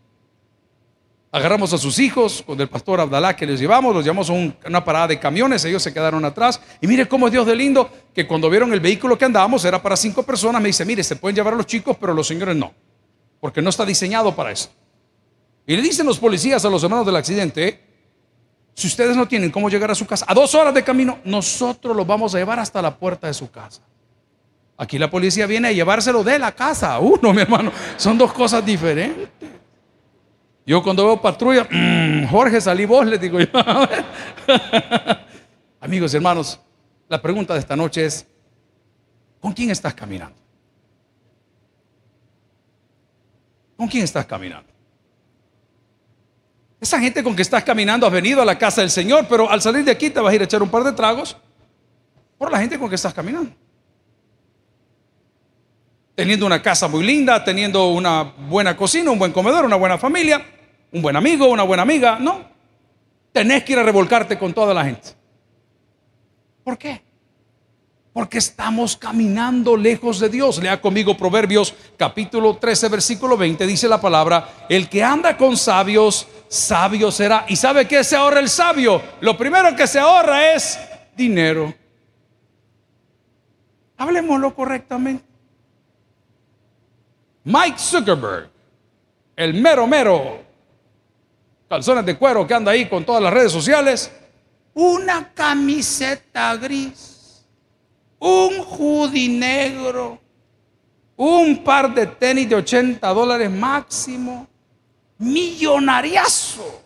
agarramos 1.36 1.74
a 1.74 1.78
sus 1.78 2.00
hijos 2.00 2.42
con 2.46 2.62
el 2.62 2.70
pastor 2.70 3.02
Abdalá 3.02 3.36
que 3.36 3.46
les 3.46 3.60
llevamos, 3.60 3.94
los 3.94 4.06
llevamos 4.06 4.30
a 4.30 4.34
una 4.34 4.86
parada 4.86 5.08
de 5.08 5.20
camiones, 5.20 5.66
ellos 5.66 5.84
se 5.84 5.94
quedaron 5.94 6.24
atrás. 6.24 6.62
Y 6.80 6.88
mire 6.88 7.10
cómo 7.10 7.28
es 7.28 7.34
Dios 7.34 7.46
de 7.46 7.54
lindo, 7.54 7.90
que 8.14 8.26
cuando 8.26 8.50
vieron 8.50 8.72
el 8.72 8.80
vehículo 8.80 9.18
que 9.18 9.26
andábamos 9.26 9.66
era 9.66 9.82
para 9.82 9.98
cinco 9.98 10.24
personas, 10.24 10.62
me 10.62 10.68
dice, 10.70 10.86
mire, 10.86 11.04
se 11.04 11.18
pueden 11.18 11.36
llevar 11.36 11.54
a 11.54 11.58
los 11.58 11.66
chicos, 11.66 11.98
pero 12.00 12.14
los 12.14 12.26
señores 12.26 12.56
no, 12.56 12.72
porque 13.42 13.62
no 13.62 13.70
está 13.70 13.86
diseñado 13.86 14.34
para 14.34 14.52
eso. 14.52 14.70
Y 15.68 15.76
le 15.76 15.82
dicen 15.82 16.06
los 16.06 16.20
policías 16.20 16.64
a 16.64 16.70
los 16.70 16.82
hermanos 16.82 17.06
del 17.06 17.18
accidente, 17.18 17.84
si 18.74 18.88
ustedes 18.88 19.18
no 19.18 19.28
tienen 19.28 19.52
cómo 19.52 19.70
llegar 19.70 19.92
a 19.92 19.96
su 19.96 20.06
casa, 20.06 20.24
a 20.30 20.34
dos 20.34 20.56
horas 20.56 20.74
de 20.74 20.86
camino, 20.86 21.20
nosotros 21.26 21.98
los 21.98 22.08
vamos 22.08 22.34
a 22.34 22.38
llevar 22.38 22.60
hasta 22.60 22.82
la 22.82 22.96
puerta 22.96 23.28
de 23.28 23.34
su 23.34 23.52
casa. 23.52 23.82
Aquí 24.78 24.98
la 24.98 25.10
policía 25.10 25.48
viene 25.48 25.68
a 25.68 25.72
llevárselo 25.74 26.24
de 26.24 26.40
la 26.40 26.54
casa 26.54 26.98
uno, 27.00 27.34
mi 27.34 27.42
hermano. 27.42 27.74
Son 27.98 28.18
dos 28.18 28.32
cosas 28.32 28.66
diferentes. 28.66 29.28
Yo 30.66 30.82
cuando 30.82 31.06
veo 31.06 31.22
patrulla, 31.22 31.68
Jorge, 32.30 32.60
salí 32.60 32.86
vos, 32.86 33.06
le 33.06 33.20
digo 33.20 33.40
yo. 33.40 33.48
Amigos 35.80 36.14
y 36.14 36.18
hermanos, 36.18 36.60
la 37.08 37.22
pregunta 37.22 37.54
de 37.54 37.60
esta 37.60 37.76
noche 37.76 38.06
es, 38.06 38.26
¿con 39.40 39.54
quién 39.54 39.70
estás 39.70 39.94
caminando? 39.94 40.36
¿Con 43.78 43.88
quién 43.88 44.04
estás 44.04 44.26
caminando? 44.26 44.74
Esa 46.82 47.00
gente 47.00 47.24
con 47.24 47.36
que 47.36 47.44
estás 47.44 47.64
caminando 47.64 48.08
has 48.08 48.14
venido 48.14 48.42
a 48.42 48.46
la 48.46 48.58
casa 48.58 48.82
del 48.82 48.90
Señor, 48.90 49.28
pero 49.30 49.50
al 49.50 49.62
salir 49.62 49.86
de 49.86 49.92
aquí 49.92 50.10
te 50.10 50.20
vas 50.20 50.32
a 50.32 50.36
ir 50.36 50.42
a 50.42 50.46
echar 50.46 50.64
un 50.64 50.70
par 50.70 50.84
de 50.84 50.94
tragos 50.94 51.38
por 52.38 52.52
la 52.52 52.60
gente 52.60 52.80
con 52.80 52.90
que 52.90 52.96
estás 52.96 53.14
caminando. 53.14 53.52
Teniendo 56.16 56.46
una 56.46 56.62
casa 56.62 56.88
muy 56.88 57.04
linda, 57.04 57.44
teniendo 57.44 57.90
una 57.90 58.24
buena 58.24 58.76
cocina, 58.76 59.12
un 59.12 59.20
buen 59.20 59.32
comedor, 59.32 59.66
una 59.66 59.76
buena 59.76 59.98
familia, 59.98 60.55
un 60.96 61.02
buen 61.02 61.18
amigo, 61.18 61.50
una 61.50 61.64
buena 61.64 61.84
amiga. 61.84 62.18
No. 62.20 62.42
Tenés 63.34 63.66
que 63.66 63.74
ir 63.74 63.80
a 63.80 63.84
revolcarte 63.84 64.40
con 64.40 64.54
toda 64.54 64.74
la 64.74 64.86
gente. 64.86 65.10
¿Por 66.64 66.78
qué? 66.78 67.04
Porque 68.14 68.38
estamos 68.38 68.96
caminando 68.96 69.76
lejos 69.76 70.22
de 70.22 70.30
Dios. 70.30 70.58
Lea 70.64 70.80
conmigo 70.80 71.18
Proverbios 71.18 71.76
capítulo 71.98 72.56
13, 72.56 72.88
versículo 72.88 73.36
20. 73.36 73.68
Dice 73.68 73.90
la 73.90 74.00
palabra, 74.00 74.68
el 74.70 74.88
que 74.88 75.04
anda 75.04 75.36
con 75.36 75.58
sabios, 75.58 76.30
sabio 76.48 77.12
será. 77.12 77.46
¿Y 77.50 77.58
sabe 77.58 77.86
qué 77.90 78.02
se 78.06 78.16
ahorra 78.16 78.40
el 78.40 78.48
sabio? 78.48 79.02
Lo 79.20 79.38
primero 79.38 79.76
que 79.76 79.88
se 79.88 80.00
ahorra 80.00 80.54
es 80.54 80.80
dinero. 81.18 81.74
Hablemoslo 83.98 84.56
correctamente. 84.56 85.26
Mike 87.44 87.78
Zuckerberg, 87.80 88.50
el 89.36 89.56
mero 89.56 89.86
mero 89.88 90.45
calzones 91.68 92.06
de 92.06 92.18
cuero 92.18 92.46
que 92.46 92.54
anda 92.54 92.72
ahí 92.72 92.88
con 92.88 93.06
todas 93.06 93.22
las 93.22 93.34
redes 93.34 93.52
sociales, 93.52 94.12
una 94.74 95.32
camiseta 95.34 96.56
gris, 96.58 97.46
un 98.20 98.60
hoodie 98.60 99.30
negro, 99.30 100.20
un 101.16 101.64
par 101.64 101.94
de 101.94 102.08
tenis 102.08 102.50
de 102.50 102.56
80 102.56 103.08
dólares 103.14 103.50
máximo, 103.50 104.48
millonariazo. 105.18 106.82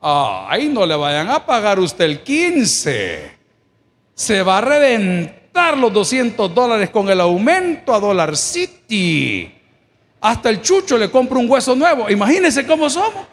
Ah, 0.00 0.46
ahí 0.48 0.68
no 0.68 0.86
le 0.86 0.96
vayan 0.96 1.28
a 1.28 1.44
pagar 1.44 1.78
usted 1.78 2.06
el 2.06 2.22
15. 2.22 3.38
Se 4.14 4.42
va 4.42 4.58
a 4.58 4.60
reventar 4.62 5.76
los 5.76 5.92
200 5.92 6.54
dólares 6.54 6.90
con 6.90 7.08
el 7.08 7.20
aumento 7.20 7.94
a 7.94 8.00
Dollar 8.00 8.36
City. 8.36 9.54
Hasta 10.20 10.50
el 10.50 10.60
chucho 10.60 10.98
le 10.98 11.10
compra 11.10 11.38
un 11.38 11.50
hueso 11.50 11.74
nuevo. 11.76 12.10
Imagínense 12.10 12.66
cómo 12.66 12.88
somos. 12.88 13.26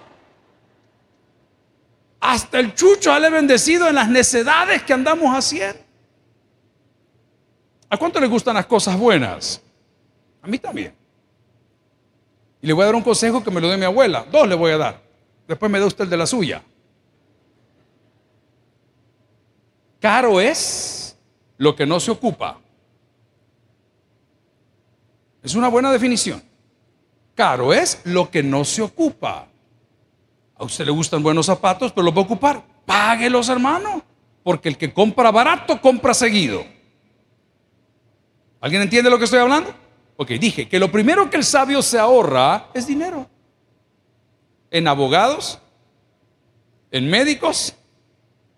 Hasta 2.28 2.60
el 2.60 2.76
chucho 2.76 3.14
ha 3.14 3.20
bendecido 3.30 3.88
en 3.88 3.96
las 3.96 4.10
necedades 4.10 4.84
que 4.84 4.92
andamos 4.92 5.34
haciendo. 5.34 5.80
¿A 7.90 7.96
cuánto 7.96 8.20
le 8.20 8.28
gustan 8.28 8.54
las 8.56 8.66
cosas 8.66 9.00
buenas? 9.00 9.62
A 10.42 10.48
mí 10.48 10.60
también. 10.60 10.94
Y 12.62 12.68
le 12.68 12.74
voy 12.74 12.82
a 12.82 12.88
dar 12.88 12.96
un 12.96 13.02
consejo 13.02 13.42
que 13.42 13.50
me 13.50 13.62
lo 13.62 13.70
dé 13.70 13.78
mi 13.78 13.86
abuela. 13.86 14.26
Dos 14.30 14.46
le 14.46 14.56
voy 14.56 14.72
a 14.72 14.78
dar. 14.78 15.02
Después 15.48 15.72
me 15.72 15.80
da 15.80 15.86
usted 15.86 16.04
el 16.04 16.10
de 16.10 16.18
la 16.18 16.28
suya. 16.28 16.62
Caro 20.02 20.42
es 20.42 21.18
lo 21.56 21.78
que 21.78 21.86
no 21.86 21.98
se 21.98 22.12
ocupa. 22.12 22.60
Es 25.42 25.56
una 25.56 25.70
buena 25.70 25.94
definición. 25.94 26.44
Caro 27.36 27.72
es 27.74 28.02
lo 28.04 28.30
que 28.30 28.44
no 28.44 28.66
se 28.66 28.82
ocupa. 28.82 29.48
A 30.58 30.64
usted 30.64 30.86
le 30.86 30.92
gustan 30.92 31.22
buenos 31.22 31.46
zapatos, 31.46 31.92
pero 31.92 32.06
los 32.06 32.16
va 32.16 32.20
a 32.20 32.24
ocupar. 32.24 32.64
Páguelos, 32.86 33.50
hermano. 33.50 34.04
Porque 34.44 34.70
el 34.70 34.78
que 34.78 34.94
compra 34.94 35.32
barato, 35.32 35.80
compra 35.80 36.14
seguido. 36.14 36.66
¿Alguien 38.60 38.82
entiende 38.82 39.10
lo 39.10 39.18
que 39.18 39.26
estoy 39.26 39.40
hablando? 39.40 39.74
Ok, 40.16 40.30
dije 40.32 40.68
que 40.68 40.80
lo 40.80 40.92
primero 40.92 41.30
que 41.30 41.38
el 41.38 41.44
sabio 41.44 41.82
se 41.82 42.00
ahorra 42.00 42.70
es 42.74 42.88
dinero. 42.88 43.30
En 44.72 44.88
abogados, 44.88 45.60
en 46.92 47.08
médicos, 47.08 47.76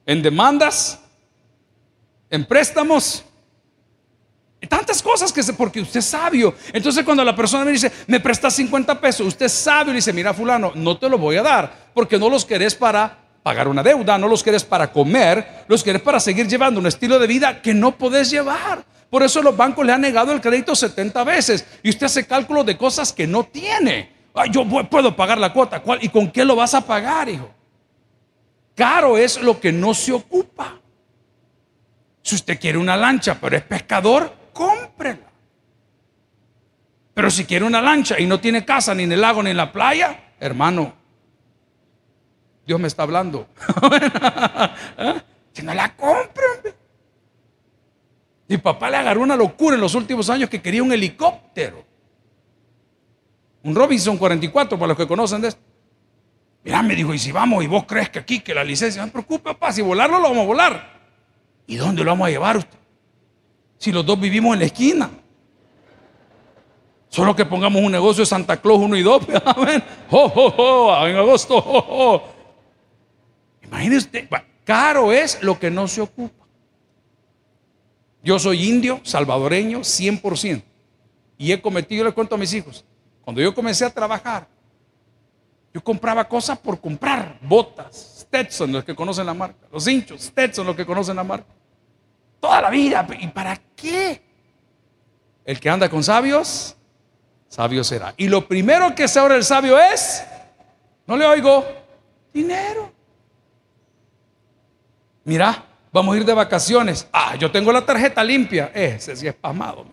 en 0.05 0.21
demandas, 0.21 1.03
en 2.29 2.45
préstamos, 2.45 3.25
Tantas 4.67 5.01
cosas 5.01 5.31
que 5.31 5.41
sé, 5.41 5.53
porque 5.53 5.79
usted 5.79 5.99
es 5.99 6.05
sabio. 6.05 6.53
Entonces 6.73 7.05
cuando 7.05 7.23
la 7.23 7.35
persona 7.35 7.63
me 7.63 7.71
dice, 7.71 7.91
me 8.07 8.19
presta 8.19 8.51
50 8.51 8.99
pesos, 8.99 9.27
usted 9.27 9.45
es 9.45 9.53
sabio 9.53 9.93
y 9.93 9.97
dice, 9.97 10.11
mira 10.11 10.33
fulano, 10.33 10.73
no 10.75 10.97
te 10.97 11.07
lo 11.09 11.17
voy 11.17 11.37
a 11.37 11.43
dar, 11.43 11.89
porque 11.93 12.19
no 12.19 12.29
los 12.29 12.43
querés 12.45 12.75
para 12.75 13.17
pagar 13.41 13.67
una 13.69 13.81
deuda, 13.81 14.17
no 14.17 14.27
los 14.27 14.43
querés 14.43 14.65
para 14.65 14.91
comer, 14.91 15.63
los 15.67 15.81
querés 15.81 16.01
para 16.01 16.19
seguir 16.19 16.47
llevando 16.47 16.79
un 16.79 16.87
estilo 16.87 17.17
de 17.19 17.27
vida 17.27 17.61
que 17.61 17.73
no 17.73 17.97
podés 17.97 18.29
llevar. 18.29 18.83
Por 19.09 19.23
eso 19.23 19.41
los 19.41 19.55
bancos 19.55 19.85
le 19.85 19.93
han 19.93 20.01
negado 20.01 20.33
el 20.33 20.41
crédito 20.41 20.75
70 20.75 21.23
veces 21.23 21.65
y 21.81 21.89
usted 21.89 22.05
hace 22.05 22.27
cálculos 22.27 22.65
de 22.65 22.77
cosas 22.77 23.13
que 23.13 23.25
no 23.25 23.45
tiene. 23.45 24.11
yo 24.51 24.65
puedo 24.89 25.15
pagar 25.15 25.37
la 25.37 25.53
cuota, 25.53 25.81
¿cuál? 25.81 25.99
¿y 26.03 26.09
con 26.09 26.29
qué 26.29 26.43
lo 26.43 26.55
vas 26.55 26.73
a 26.73 26.81
pagar, 26.81 27.29
hijo? 27.29 27.49
Caro 28.75 29.17
es 29.17 29.41
lo 29.41 29.59
que 29.59 29.71
no 29.71 29.93
se 29.93 30.11
ocupa. 30.11 30.79
Si 32.21 32.35
usted 32.35 32.59
quiere 32.59 32.77
una 32.77 32.95
lancha, 32.95 33.37
pero 33.39 33.57
es 33.57 33.63
pescador, 33.63 34.38
cómprela. 34.99 35.31
Pero 37.13 37.31
si 37.31 37.45
quiere 37.45 37.65
una 37.65 37.81
lancha 37.81 38.19
y 38.19 38.25
no 38.25 38.39
tiene 38.39 38.65
casa 38.65 38.93
ni 38.93 39.03
en 39.03 39.11
el 39.11 39.21
lago 39.21 39.41
ni 39.43 39.51
en 39.51 39.57
la 39.57 39.71
playa, 39.71 40.33
hermano, 40.39 40.93
Dios 42.65 42.79
me 42.79 42.87
está 42.87 43.03
hablando. 43.03 43.47
Si 45.51 45.65
no 45.65 45.73
la 45.73 45.93
compren. 45.95 46.75
Mi 48.47 48.57
papá 48.59 48.89
le 48.89 48.97
agarró 48.97 49.21
una 49.21 49.35
locura 49.35 49.75
en 49.75 49.81
los 49.81 49.95
últimos 49.95 50.29
años 50.29 50.47
que 50.47 50.61
quería 50.61 50.83
un 50.83 50.93
helicóptero. 50.93 51.83
Un 53.63 53.75
Robinson 53.75 54.17
44, 54.17 54.77
para 54.77 54.89
los 54.89 54.97
que 54.97 55.07
conocen 55.07 55.41
de 55.41 55.49
esto. 55.49 55.61
Mira, 56.63 56.83
me 56.83 56.95
dijo, 56.95 57.13
y 57.13 57.19
si 57.19 57.31
vamos 57.31 57.63
y 57.63 57.67
vos 57.67 57.85
crees 57.85 58.09
que 58.09 58.19
aquí, 58.19 58.39
que 58.39 58.53
la 58.53 58.63
licencia, 58.63 59.01
no 59.01 59.07
se 59.07 59.11
preocupe, 59.11 59.43
papá, 59.49 59.73
si 59.73 59.81
volarlo 59.81 60.19
lo 60.19 60.29
vamos 60.29 60.43
a 60.43 60.47
volar. 60.47 60.99
¿Y 61.65 61.75
dónde 61.75 62.03
lo 62.03 62.11
vamos 62.11 62.27
a 62.27 62.29
llevar 62.29 62.57
usted? 62.57 62.78
Si 63.79 63.91
los 63.91 64.05
dos 64.05 64.19
vivimos 64.19 64.53
en 64.53 64.59
la 64.59 64.65
esquina? 64.65 65.09
Solo 67.07 67.35
que 67.35 67.45
pongamos 67.45 67.81
un 67.81 67.91
negocio 67.91 68.21
de 68.21 68.27
Santa 68.27 68.57
Claus 68.57 68.79
1 68.79 68.95
y 68.95 69.01
2. 69.01 69.23
Amén. 69.45 69.83
en 70.11 71.15
agosto. 71.17 72.23
Imagínese 73.63 74.29
caro 74.63 75.11
es 75.11 75.41
lo 75.41 75.57
que 75.57 75.71
no 75.71 75.87
se 75.87 76.01
ocupa. 76.01 76.45
Yo 78.21 78.37
soy 78.37 78.69
indio, 78.69 78.99
salvadoreño, 79.03 79.79
100%. 79.79 80.61
Y 81.37 81.51
he 81.51 81.61
cometido, 81.61 82.03
le 82.03 82.11
cuento 82.11 82.35
a 82.35 82.37
mis 82.37 82.53
hijos, 82.53 82.85
cuando 83.23 83.41
yo 83.41 83.55
comencé 83.55 83.85
a 83.85 83.89
trabajar, 83.89 84.47
yo 85.73 85.81
compraba 85.81 86.27
cosas 86.27 86.59
por 86.59 86.79
comprar, 86.81 87.39
botas, 87.41 88.19
Stetson, 88.21 88.71
los 88.73 88.83
que 88.83 88.93
conocen 88.93 89.25
la 89.25 89.33
marca, 89.33 89.67
los 89.71 89.87
hinchos, 89.87 90.21
Stetson, 90.21 90.67
los 90.67 90.75
que 90.75 90.85
conocen 90.85 91.15
la 91.15 91.23
marca. 91.23 91.47
Toda 92.39 92.61
la 92.61 92.69
vida. 92.69 93.05
¿Y 93.19 93.27
para 93.27 93.55
qué? 93.75 94.21
El 95.45 95.59
que 95.59 95.69
anda 95.69 95.89
con 95.89 96.03
sabios, 96.03 96.75
sabio 97.47 97.83
será. 97.83 98.13
Y 98.17 98.27
lo 98.27 98.47
primero 98.47 98.93
que 98.93 99.07
se 99.07 99.19
ahora 99.19 99.35
el 99.35 99.43
sabio 99.43 99.79
es, 99.79 100.23
no 101.07 101.17
le 101.17 101.25
oigo, 101.25 101.65
dinero. 102.33 102.91
Mira, 105.23 105.63
vamos 105.91 106.15
a 106.15 106.17
ir 106.17 106.25
de 106.25 106.33
vacaciones. 106.33 107.07
Ah, 107.11 107.35
yo 107.35 107.51
tengo 107.51 107.71
la 107.71 107.85
tarjeta 107.85 108.23
limpia. 108.23 108.71
Ese 108.73 109.15
sí 109.15 109.27
es 109.27 109.33
pasmado. 109.33 109.85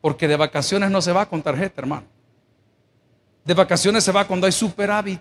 Porque 0.00 0.28
de 0.28 0.36
vacaciones 0.36 0.90
no 0.90 1.02
se 1.02 1.12
va 1.12 1.26
con 1.26 1.42
tarjeta, 1.42 1.80
hermano. 1.80 2.06
De 3.44 3.54
vacaciones 3.54 4.04
se 4.04 4.12
va 4.12 4.24
cuando 4.26 4.46
hay 4.46 4.52
superávit. 4.52 5.20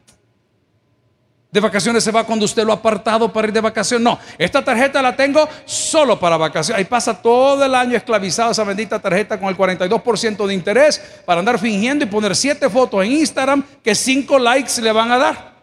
De 1.50 1.62
vacaciones 1.62 2.04
se 2.04 2.12
va 2.12 2.26
cuando 2.26 2.44
usted 2.44 2.66
lo 2.66 2.74
ha 2.74 2.76
apartado 2.76 3.32
para 3.32 3.48
ir 3.48 3.54
de 3.54 3.62
vacaciones. 3.62 4.04
No, 4.04 4.20
esta 4.38 4.64
tarjeta 4.64 5.02
la 5.02 5.16
tengo 5.16 5.48
solo 5.64 6.20
para 6.20 6.36
vacaciones. 6.36 6.80
Ahí 6.80 6.86
pasa 6.86 7.22
todo 7.22 7.64
el 7.64 7.74
año 7.74 7.96
esclavizado 7.96 8.52
esa 8.52 8.66
bendita 8.66 9.00
tarjeta 9.00 9.40
con 9.40 9.48
el 9.48 9.58
42% 9.58 10.46
de 10.46 10.54
interés 10.54 11.22
para 11.26 11.40
andar 11.40 11.58
fingiendo 11.58 12.04
y 12.04 12.08
poner 12.08 12.36
siete 12.36 12.70
fotos 12.70 13.06
en 13.06 13.14
Instagram 13.14 13.64
que 13.82 13.96
cinco 13.96 14.38
likes 14.38 14.82
le 14.82 14.92
van 14.92 15.12
a 15.12 15.18
dar. 15.18 15.54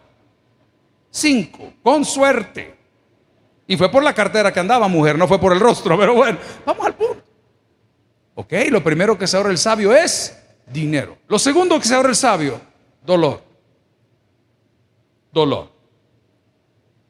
Cinco, 1.11 1.75
con 1.83 2.05
suerte. 2.05 2.75
Y 3.67 3.77
fue 3.77 3.91
por 3.91 4.03
la 4.03 4.15
cartera 4.15 4.53
que 4.53 4.61
andaba, 4.61 4.89
mujer, 4.89 5.19
no 5.19 5.29
fue 5.29 5.39
por 5.39 5.53
el 5.53 5.61
rostro, 5.61 5.99
pero 5.99 6.15
bueno, 6.15 6.39
vamos 6.65 6.87
al 6.87 6.95
punto. 6.95 7.23
Ok, 8.37 8.53
lo 8.71 8.83
primero 8.83 9.19
que 9.19 9.27
se 9.27 9.37
ahorra 9.37 9.51
el 9.51 9.59
sabio 9.59 9.95
es 9.95 10.37
dinero. 10.67 11.19
Lo 11.29 11.39
segundo 11.39 11.79
que 11.79 11.87
se 11.87 11.95
ahorra 11.95 12.09
el 12.09 12.17
sabio, 12.17 12.61
dolor. 13.05 13.43
Dolor. 15.31 15.74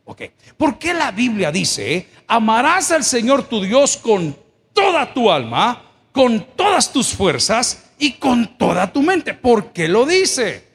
Ok. 0.04 0.22
¿Por 0.56 0.78
qué 0.78 0.92
la 0.92 1.10
Biblia 1.10 1.50
dice, 1.50 2.08
amarás 2.26 2.90
al 2.90 3.04
Señor 3.04 3.44
tu 3.44 3.62
Dios 3.62 3.96
con 3.96 4.36
toda 4.74 5.14
tu 5.14 5.30
alma, 5.30 5.82
con 6.12 6.44
todas 6.54 6.92
tus 6.92 7.14
fuerzas 7.14 7.90
y 7.98 8.12
con 8.12 8.58
toda 8.58 8.92
tu 8.92 9.02
mente. 9.02 9.32
¿Por 9.32 9.72
qué 9.72 9.88
lo 9.88 10.04
dice? 10.04 10.68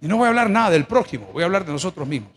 Y 0.00 0.06
no 0.06 0.18
voy 0.18 0.26
a 0.26 0.28
hablar 0.28 0.50
nada 0.50 0.70
del 0.70 0.84
prójimo, 0.84 1.30
voy 1.32 1.42
a 1.42 1.46
hablar 1.46 1.64
de 1.64 1.72
nosotros 1.72 2.06
mismos. 2.06 2.30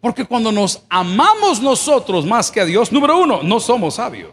Porque 0.00 0.24
cuando 0.24 0.50
nos 0.50 0.82
amamos 0.88 1.60
nosotros 1.60 2.26
más 2.26 2.50
que 2.50 2.60
a 2.60 2.64
Dios, 2.64 2.90
número 2.90 3.18
uno, 3.20 3.42
no 3.42 3.60
somos 3.60 3.94
sabios. 3.94 4.32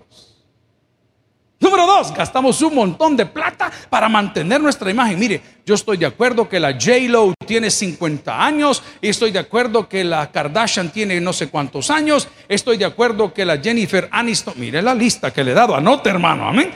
Número 1.62 1.86
dos, 1.86 2.14
gastamos 2.14 2.62
un 2.62 2.74
montón 2.74 3.18
de 3.18 3.26
plata 3.26 3.70
para 3.90 4.08
mantener 4.08 4.62
nuestra 4.62 4.90
imagen. 4.90 5.20
Mire, 5.20 5.42
yo 5.66 5.76
estoy 5.76 5.98
de 5.98 6.06
acuerdo 6.06 6.48
que 6.48 6.58
la 6.58 6.72
J-Lo 6.72 7.34
tiene 7.46 7.70
50 7.70 8.46
años, 8.46 8.82
y 9.02 9.10
estoy 9.10 9.32
de 9.32 9.40
acuerdo 9.40 9.90
que 9.90 10.06
la 10.06 10.32
Kardashian 10.32 10.90
tiene 10.90 11.20
no 11.20 11.34
sé 11.34 11.50
cuántos 11.50 11.90
años, 11.90 12.30
estoy 12.48 12.78
de 12.78 12.86
acuerdo 12.86 13.34
que 13.34 13.44
la 13.44 13.58
Jennifer 13.58 14.08
Aniston, 14.10 14.54
mire 14.58 14.82
la 14.82 14.96
lista 14.96 15.32
que 15.32 15.44
le 15.44 15.52
he 15.52 15.54
dado, 15.54 15.76
anote 15.76 16.10
hermano, 16.10 16.48
amén, 16.48 16.72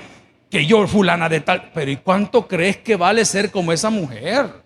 que 0.50 0.66
yo 0.66 0.86
fulana 0.86 1.30
de 1.30 1.40
tal, 1.40 1.72
pero 1.74 1.90
¿y 1.90 1.98
cuánto 1.98 2.46
crees 2.46 2.78
que 2.78 2.98
vale 2.98 3.24
ser 3.24 3.52
como 3.52 3.72
esa 3.72 3.90
mujer? 3.90 4.64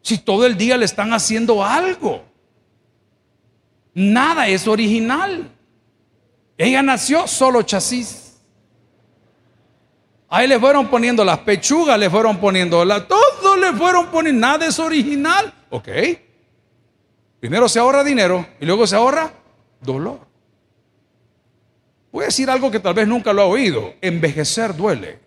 Si 0.00 0.16
todo 0.16 0.46
el 0.46 0.56
día 0.56 0.78
le 0.78 0.86
están 0.86 1.12
haciendo 1.12 1.62
algo, 1.62 2.24
nada 3.92 4.48
es 4.48 4.66
original. 4.66 5.50
Ella 6.56 6.82
nació 6.82 7.26
solo 7.26 7.60
chasis. 7.60 8.27
Ahí 10.30 10.46
le 10.46 10.58
fueron 10.58 10.88
poniendo 10.88 11.24
las 11.24 11.38
pechugas, 11.38 11.98
le 11.98 12.10
fueron 12.10 12.38
poniendo 12.38 12.84
la, 12.84 13.06
todo 13.06 13.56
le 13.56 13.72
fueron 13.72 14.08
poniendo, 14.08 14.46
nada 14.46 14.66
es 14.66 14.78
original. 14.78 15.52
Ok. 15.70 15.88
Primero 17.40 17.68
se 17.68 17.78
ahorra 17.78 18.04
dinero 18.04 18.46
y 18.60 18.66
luego 18.66 18.86
se 18.86 18.96
ahorra 18.96 19.32
dolor. 19.80 20.20
Voy 22.10 22.24
a 22.24 22.26
decir 22.26 22.50
algo 22.50 22.70
que 22.70 22.80
tal 22.80 22.94
vez 22.94 23.06
nunca 23.06 23.32
lo 23.32 23.42
ha 23.42 23.46
oído. 23.46 23.94
Envejecer 24.00 24.74
duele. 24.76 25.18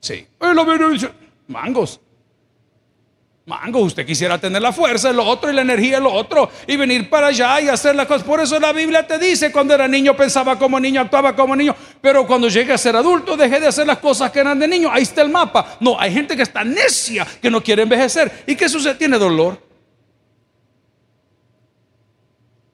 Sí. 0.00 0.26
Mangos. 1.46 2.00
Mango, 3.46 3.80
usted 3.80 4.06
quisiera 4.06 4.38
tener 4.38 4.60
la 4.62 4.72
fuerza, 4.72 5.12
lo 5.12 5.24
otro 5.24 5.50
y 5.50 5.54
la 5.54 5.62
energía, 5.62 5.98
lo 5.98 6.12
otro, 6.12 6.50
y 6.66 6.76
venir 6.76 7.08
para 7.10 7.28
allá 7.28 7.60
y 7.60 7.68
hacer 7.68 7.96
las 7.96 8.06
cosas. 8.06 8.22
Por 8.22 8.40
eso 8.40 8.60
la 8.60 8.72
Biblia 8.72 9.06
te 9.06 9.18
dice, 9.18 9.50
cuando 9.50 9.74
era 9.74 9.88
niño 9.88 10.14
pensaba 10.14 10.58
como 10.58 10.78
niño, 10.78 11.00
actuaba 11.00 11.34
como 11.34 11.56
niño, 11.56 11.74
pero 12.00 12.26
cuando 12.26 12.48
llegue 12.48 12.72
a 12.72 12.78
ser 12.78 12.94
adulto, 12.94 13.36
dejé 13.36 13.58
de 13.58 13.66
hacer 13.66 13.86
las 13.86 13.98
cosas 13.98 14.30
que 14.30 14.40
eran 14.40 14.58
de 14.58 14.68
niño. 14.68 14.90
Ahí 14.92 15.02
está 15.02 15.22
el 15.22 15.30
mapa. 15.30 15.76
No, 15.80 15.98
hay 15.98 16.12
gente 16.12 16.36
que 16.36 16.42
está 16.42 16.62
necia, 16.62 17.26
que 17.40 17.50
no 17.50 17.62
quiere 17.62 17.82
envejecer. 17.82 18.44
¿Y 18.46 18.54
qué 18.54 18.68
sucede? 18.68 18.94
Tiene 18.94 19.18
dolor. 19.18 19.60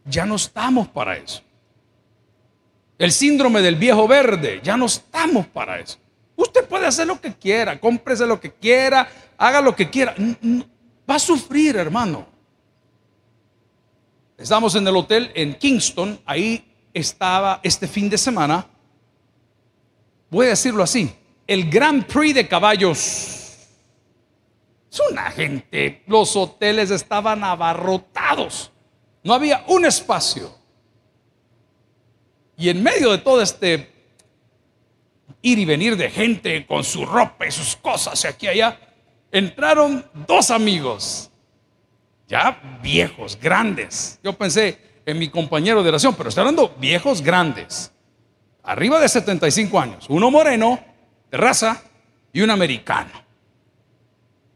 Ya 0.04 0.26
no 0.26 0.36
estamos 0.36 0.88
para 0.88 1.16
eso. 1.16 1.42
El 2.98 3.12
síndrome 3.12 3.62
del 3.62 3.76
viejo 3.76 4.06
verde, 4.08 4.60
ya 4.62 4.76
no 4.76 4.86
estamos 4.86 5.46
para 5.46 5.78
eso. 5.78 5.98
Usted 6.36 6.66
puede 6.68 6.86
hacer 6.86 7.06
lo 7.06 7.20
que 7.20 7.34
quiera, 7.34 7.80
cómprese 7.80 8.26
lo 8.26 8.38
que 8.38 8.52
quiera, 8.52 9.08
haga 9.38 9.60
lo 9.60 9.74
que 9.74 9.88
quiera. 9.90 10.14
Va 11.08 11.14
a 11.14 11.18
sufrir, 11.18 11.76
hermano. 11.76 12.26
Estamos 14.36 14.74
en 14.74 14.86
el 14.86 14.94
hotel 14.94 15.32
en 15.34 15.54
Kingston, 15.54 16.20
ahí 16.26 16.62
estaba 16.92 17.60
este 17.62 17.88
fin 17.88 18.10
de 18.10 18.18
semana, 18.18 18.66
voy 20.30 20.46
a 20.46 20.50
decirlo 20.50 20.82
así, 20.82 21.10
el 21.46 21.70
Grand 21.70 22.04
Prix 22.04 22.34
de 22.34 22.46
caballos. 22.46 22.98
Es 24.90 25.00
una 25.10 25.30
gente, 25.30 26.02
los 26.06 26.36
hoteles 26.36 26.90
estaban 26.90 27.44
abarrotados, 27.44 28.70
no 29.22 29.32
había 29.32 29.64
un 29.68 29.86
espacio. 29.86 30.54
Y 32.58 32.68
en 32.68 32.82
medio 32.82 33.12
de 33.12 33.18
todo 33.18 33.40
este 33.40 33.95
ir 35.42 35.58
y 35.58 35.64
venir 35.64 35.96
de 35.96 36.10
gente 36.10 36.66
con 36.66 36.84
su 36.84 37.04
ropa 37.04 37.46
y 37.46 37.50
sus 37.50 37.76
cosas 37.76 38.24
aquí 38.24 38.46
y 38.46 38.50
allá, 38.50 38.78
entraron 39.30 40.04
dos 40.26 40.50
amigos, 40.50 41.30
ya 42.28 42.60
viejos, 42.82 43.38
grandes. 43.40 44.18
Yo 44.22 44.32
pensé 44.32 44.78
en 45.04 45.18
mi 45.18 45.28
compañero 45.28 45.82
de 45.82 45.88
oración, 45.90 46.14
pero 46.14 46.28
estoy 46.28 46.42
hablando 46.42 46.74
viejos 46.78 47.22
grandes, 47.22 47.92
arriba 48.62 48.98
de 48.98 49.08
75 49.08 49.78
años, 49.78 50.06
uno 50.08 50.30
moreno, 50.30 50.80
de 51.30 51.36
raza, 51.36 51.82
y 52.32 52.42
un 52.42 52.50
americano. 52.50 53.12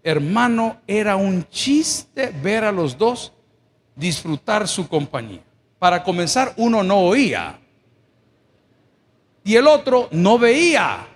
Hermano, 0.03 0.81
era 0.87 1.17
un 1.17 1.49
chiste 1.49 2.33
ver 2.43 2.65
a 2.65 2.73
los 2.73 2.99
dos 2.99 3.33
disfrutar 3.95 4.67
su 4.67 4.89
compañía. 4.89 5.41
Para 5.79 6.03
comenzar, 6.03 6.53
uno 6.57 6.83
no 6.83 6.99
oía 6.99 7.60
y 9.45 9.57
el 9.57 9.67
otro 9.67 10.09
no 10.13 10.39
veía. 10.39 11.07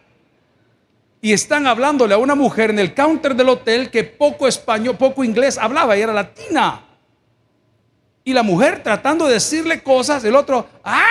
Y 1.21 1.33
están 1.33 1.67
hablándole 1.67 2.15
a 2.15 2.19
una 2.19 2.35
mujer 2.35 2.71
en 2.71 2.79
el 2.79 2.95
counter 2.95 3.35
del 3.35 3.49
hotel 3.49 3.91
que 3.91 4.05
poco 4.05 4.47
español, 4.47 4.97
poco 4.97 5.25
inglés 5.25 5.57
hablaba 5.57 5.97
y 5.97 6.03
era 6.03 6.13
latina. 6.13 6.83
Y 8.25 8.33
la 8.33 8.43
mujer 8.43 8.83
tratando 8.83 9.27
de 9.27 9.35
decirle 9.35 9.83
cosas, 9.83 10.25
el 10.25 10.37
otro, 10.37 10.67
¡ah! 10.83 11.03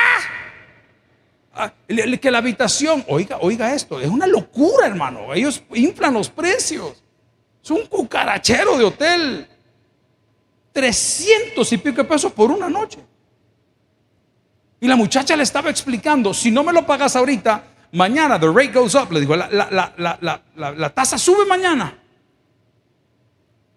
ah 1.55 1.73
que 1.87 2.31
la 2.31 2.39
habitación, 2.39 3.03
oiga, 3.07 3.37
oiga 3.41 3.73
esto, 3.73 3.99
es 3.99 4.09
una 4.09 4.27
locura, 4.27 4.87
hermano. 4.87 5.33
Ellos 5.33 5.63
inflan 5.73 6.13
los 6.13 6.29
precios. 6.29 7.03
Es 7.63 7.71
un 7.71 7.85
cucarachero 7.85 8.77
de 8.77 8.83
hotel. 8.83 9.47
300 10.73 11.71
y 11.71 11.77
pico 11.77 12.03
pesos 12.03 12.31
por 12.31 12.51
una 12.51 12.69
noche. 12.69 12.99
Y 14.83 14.87
la 14.89 14.97
muchacha 14.97 15.37
le 15.37 15.43
estaba 15.43 15.69
explicando, 15.69 16.33
si 16.33 16.51
no 16.51 16.61
me 16.61 16.73
lo 16.73 16.85
pagas 16.85 17.15
ahorita, 17.15 17.63
mañana 17.93 18.37
the 18.37 18.47
rate 18.47 18.73
goes 18.73 18.95
up. 18.95 19.13
Le 19.13 19.21
dijo, 19.21 19.33
la, 19.33 20.91
tasa 20.93 21.17
sube 21.17 21.45
mañana. 21.45 21.97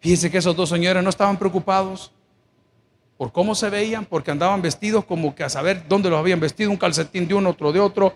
Fíjense 0.00 0.32
que 0.32 0.38
esos 0.38 0.56
dos 0.56 0.68
señores 0.68 1.04
no 1.04 1.10
estaban 1.10 1.36
preocupados 1.36 2.10
por 3.16 3.30
cómo 3.30 3.54
se 3.54 3.70
veían, 3.70 4.04
porque 4.04 4.32
andaban 4.32 4.60
vestidos 4.60 5.04
como 5.04 5.32
que 5.32 5.44
a 5.44 5.48
saber 5.48 5.84
dónde 5.88 6.10
los 6.10 6.18
habían 6.18 6.40
vestido, 6.40 6.72
un 6.72 6.76
calcetín 6.76 7.28
de 7.28 7.34
uno, 7.34 7.50
otro 7.50 7.70
de 7.70 7.78
otro. 7.78 8.12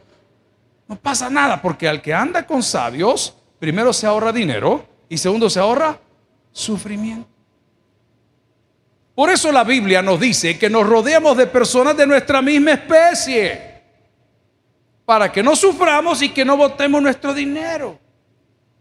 No 0.89 0.97
pasa 0.97 1.31
nada, 1.31 1.63
porque 1.63 1.87
al 1.87 2.03
que 2.03 2.13
anda 2.13 2.45
con 2.45 2.61
sabios, 2.61 3.37
primero 3.61 3.93
se 3.93 4.09
ahorra 4.09 4.33
dinero 4.33 4.85
y 5.09 5.17
segundo 5.17 5.49
se 5.49 5.61
ahorra 5.61 5.97
sufrimiento. 6.51 7.29
Por 9.21 9.29
eso 9.29 9.53
la 9.53 9.65
Biblia 9.65 10.01
nos 10.01 10.19
dice 10.19 10.59
que 10.59 10.71
nos 10.71 10.87
rodeamos 10.87 11.37
de 11.37 11.47
personas 11.47 11.95
de 11.95 12.07
nuestra 12.07 12.41
misma 12.41 12.71
especie, 12.71 13.83
para 15.05 15.31
que 15.31 15.43
no 15.43 15.55
suframos 15.55 16.23
y 16.23 16.31
que 16.31 16.43
no 16.43 16.57
botemos 16.57 17.03
nuestro 17.03 17.35
dinero. 17.35 17.99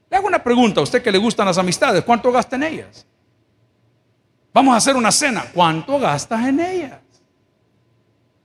Le 0.10 0.16
hago 0.16 0.28
una 0.28 0.42
pregunta 0.42 0.80
a 0.80 0.84
usted 0.84 1.04
que 1.04 1.12
le 1.12 1.18
gustan 1.18 1.46
las 1.46 1.58
amistades, 1.58 2.06
¿cuánto 2.06 2.32
gasta 2.32 2.56
en 2.56 2.64
ellas? 2.64 3.06
Vamos 4.54 4.76
a 4.76 4.78
hacer 4.78 4.96
una 4.96 5.12
cena, 5.12 5.44
¿cuánto 5.54 6.00
gastas 6.00 6.48
en 6.48 6.62
ellas? 6.62 7.02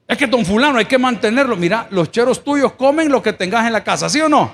Es 0.08 0.18
que 0.18 0.26
don 0.26 0.44
fulano 0.44 0.78
hay 0.78 0.86
que 0.86 0.98
mantenerlo. 0.98 1.54
Mira, 1.54 1.86
los 1.90 2.10
cheros 2.10 2.42
tuyos 2.42 2.72
comen 2.72 3.08
lo 3.08 3.22
que 3.22 3.34
tengas 3.34 3.68
en 3.68 3.72
la 3.72 3.84
casa, 3.84 4.08
¿sí 4.08 4.20
o 4.20 4.28
no? 4.28 4.50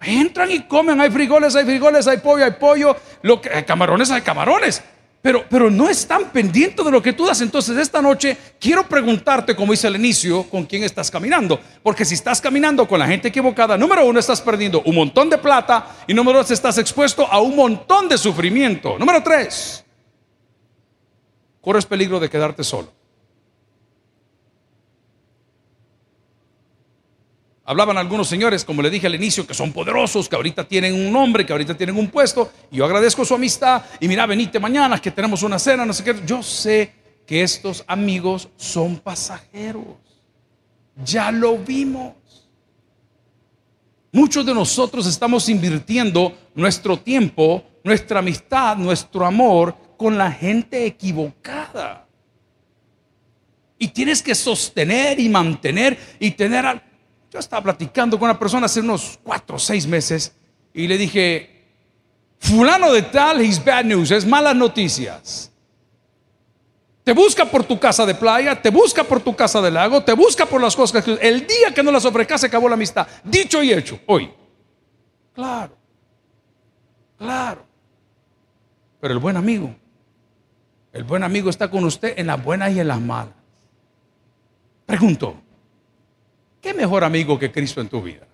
Entran 0.00 0.50
y 0.50 0.64
comen, 0.64 1.00
hay 1.00 1.12
frijoles, 1.12 1.54
hay 1.54 1.64
frijoles, 1.64 2.08
hay 2.08 2.16
pollo, 2.16 2.44
hay 2.44 2.54
pollo, 2.58 2.96
lo 3.22 3.40
que, 3.40 3.50
hay 3.50 3.62
camarones, 3.62 4.10
hay 4.10 4.22
camarones. 4.22 4.82
Pero, 5.22 5.44
pero 5.50 5.70
no 5.70 5.88
están 5.88 6.30
pendientes 6.30 6.82
de 6.84 6.90
lo 6.90 7.02
que 7.02 7.12
tú 7.12 7.26
das. 7.26 7.40
Entonces, 7.42 7.76
esta 7.76 8.00
noche 8.00 8.36
quiero 8.58 8.88
preguntarte, 8.88 9.54
como 9.54 9.74
hice 9.74 9.86
al 9.86 9.96
inicio, 9.96 10.44
con 10.44 10.64
quién 10.64 10.82
estás 10.82 11.10
caminando. 11.10 11.60
Porque 11.82 12.06
si 12.06 12.14
estás 12.14 12.40
caminando 12.40 12.88
con 12.88 12.98
la 12.98 13.06
gente 13.06 13.28
equivocada, 13.28 13.76
número 13.76 14.06
uno, 14.06 14.18
estás 14.18 14.40
perdiendo 14.40 14.82
un 14.82 14.94
montón 14.94 15.28
de 15.28 15.36
plata. 15.36 15.96
Y 16.06 16.14
número 16.14 16.38
dos, 16.38 16.50
estás 16.50 16.78
expuesto 16.78 17.26
a 17.26 17.40
un 17.40 17.54
montón 17.54 18.08
de 18.08 18.16
sufrimiento. 18.16 18.98
Número 18.98 19.22
tres, 19.22 19.84
corres 21.60 21.84
peligro 21.84 22.18
de 22.18 22.30
quedarte 22.30 22.64
solo. 22.64 22.99
Hablaban 27.70 27.96
algunos 27.98 28.26
señores, 28.26 28.64
como 28.64 28.82
le 28.82 28.90
dije 28.90 29.06
al 29.06 29.14
inicio, 29.14 29.46
que 29.46 29.54
son 29.54 29.72
poderosos, 29.72 30.28
que 30.28 30.34
ahorita 30.34 30.66
tienen 30.66 30.92
un 30.92 31.12
nombre, 31.12 31.46
que 31.46 31.52
ahorita 31.52 31.76
tienen 31.76 31.96
un 31.96 32.08
puesto. 32.08 32.50
Y 32.68 32.78
yo 32.78 32.84
agradezco 32.84 33.24
su 33.24 33.32
amistad. 33.32 33.84
Y 34.00 34.08
mira, 34.08 34.26
venite 34.26 34.58
mañana, 34.58 35.00
que 35.00 35.12
tenemos 35.12 35.44
una 35.44 35.56
cena, 35.56 35.86
no 35.86 35.92
sé 35.92 36.02
qué. 36.02 36.16
Yo 36.26 36.42
sé 36.42 36.92
que 37.24 37.44
estos 37.44 37.84
amigos 37.86 38.48
son 38.56 38.96
pasajeros. 38.96 39.84
Ya 41.04 41.30
lo 41.30 41.58
vimos. 41.58 42.14
Muchos 44.10 44.44
de 44.44 44.52
nosotros 44.52 45.06
estamos 45.06 45.48
invirtiendo 45.48 46.36
nuestro 46.56 46.98
tiempo, 46.98 47.62
nuestra 47.84 48.18
amistad, 48.18 48.78
nuestro 48.78 49.24
amor 49.24 49.76
con 49.96 50.18
la 50.18 50.32
gente 50.32 50.86
equivocada. 50.86 52.04
Y 53.78 53.86
tienes 53.86 54.24
que 54.24 54.34
sostener 54.34 55.20
y 55.20 55.28
mantener 55.28 55.96
y 56.18 56.32
tener 56.32 56.89
yo 57.30 57.38
estaba 57.38 57.62
platicando 57.62 58.18
con 58.18 58.28
una 58.28 58.38
persona 58.38 58.66
hace 58.66 58.80
unos 58.80 59.18
cuatro 59.22 59.56
o 59.56 59.58
seis 59.58 59.86
meses 59.86 60.34
y 60.74 60.88
le 60.88 60.98
dije, 60.98 61.64
fulano 62.38 62.92
de 62.92 63.02
tal, 63.02 63.40
he's 63.40 63.64
bad 63.64 63.84
news, 63.84 64.10
es 64.10 64.26
malas 64.26 64.56
noticias. 64.56 65.52
Te 67.04 67.12
busca 67.12 67.44
por 67.44 67.64
tu 67.64 67.78
casa 67.78 68.04
de 68.04 68.14
playa, 68.14 68.60
te 68.60 68.70
busca 68.70 69.04
por 69.04 69.20
tu 69.20 69.34
casa 69.34 69.60
de 69.60 69.70
lago, 69.70 70.02
te 70.02 70.12
busca 70.12 70.44
por 70.44 70.60
las 70.60 70.76
cosas 70.76 71.04
que 71.04 71.18
el 71.20 71.46
día 71.46 71.72
que 71.74 71.82
no 71.82 71.90
las 71.90 72.04
ofrezcas 72.04 72.40
se 72.40 72.48
acabó 72.48 72.68
la 72.68 72.74
amistad. 72.74 73.06
Dicho 73.24 73.62
y 73.62 73.72
hecho, 73.72 74.00
hoy. 74.06 74.30
Claro. 75.32 75.76
Claro. 77.16 77.64
Pero 79.00 79.14
el 79.14 79.20
buen 79.20 79.36
amigo, 79.36 79.74
el 80.92 81.04
buen 81.04 81.22
amigo 81.22 81.48
está 81.48 81.70
con 81.70 81.84
usted 81.84 82.14
en 82.18 82.26
las 82.26 82.42
buenas 82.42 82.72
y 82.72 82.80
en 82.80 82.88
las 82.88 83.00
malas. 83.00 83.34
Pregunto, 84.84 85.36
¿qué 86.60 86.74
mejor 86.74 87.04
amigo 87.04 87.38
que 87.38 87.50
Cristo 87.50 87.80
en 87.80 87.88
tu 87.88 88.02
vida? 88.02 88.26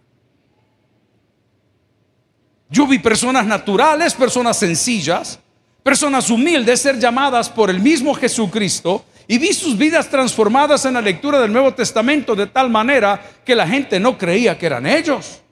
Yo 2.68 2.86
vi 2.86 2.98
personas 2.98 3.46
naturales, 3.46 4.14
personas 4.14 4.58
sencillas, 4.58 5.38
personas 5.82 6.30
humildes 6.30 6.80
ser 6.80 6.98
llamadas 6.98 7.48
por 7.48 7.70
el 7.70 7.80
mismo 7.80 8.14
Jesucristo 8.14 9.04
y 9.28 9.38
vi 9.38 9.52
sus 9.52 9.76
vidas 9.76 10.08
transformadas 10.08 10.84
en 10.84 10.94
la 10.94 11.00
lectura 11.00 11.40
del 11.40 11.52
Nuevo 11.52 11.74
Testamento 11.74 12.34
de 12.34 12.46
tal 12.46 12.70
manera 12.70 13.20
que 13.44 13.54
la 13.54 13.66
gente 13.66 14.00
no 14.00 14.18
creía 14.18 14.58
que 14.58 14.66
eran 14.66 14.86
ellos. 14.86 15.42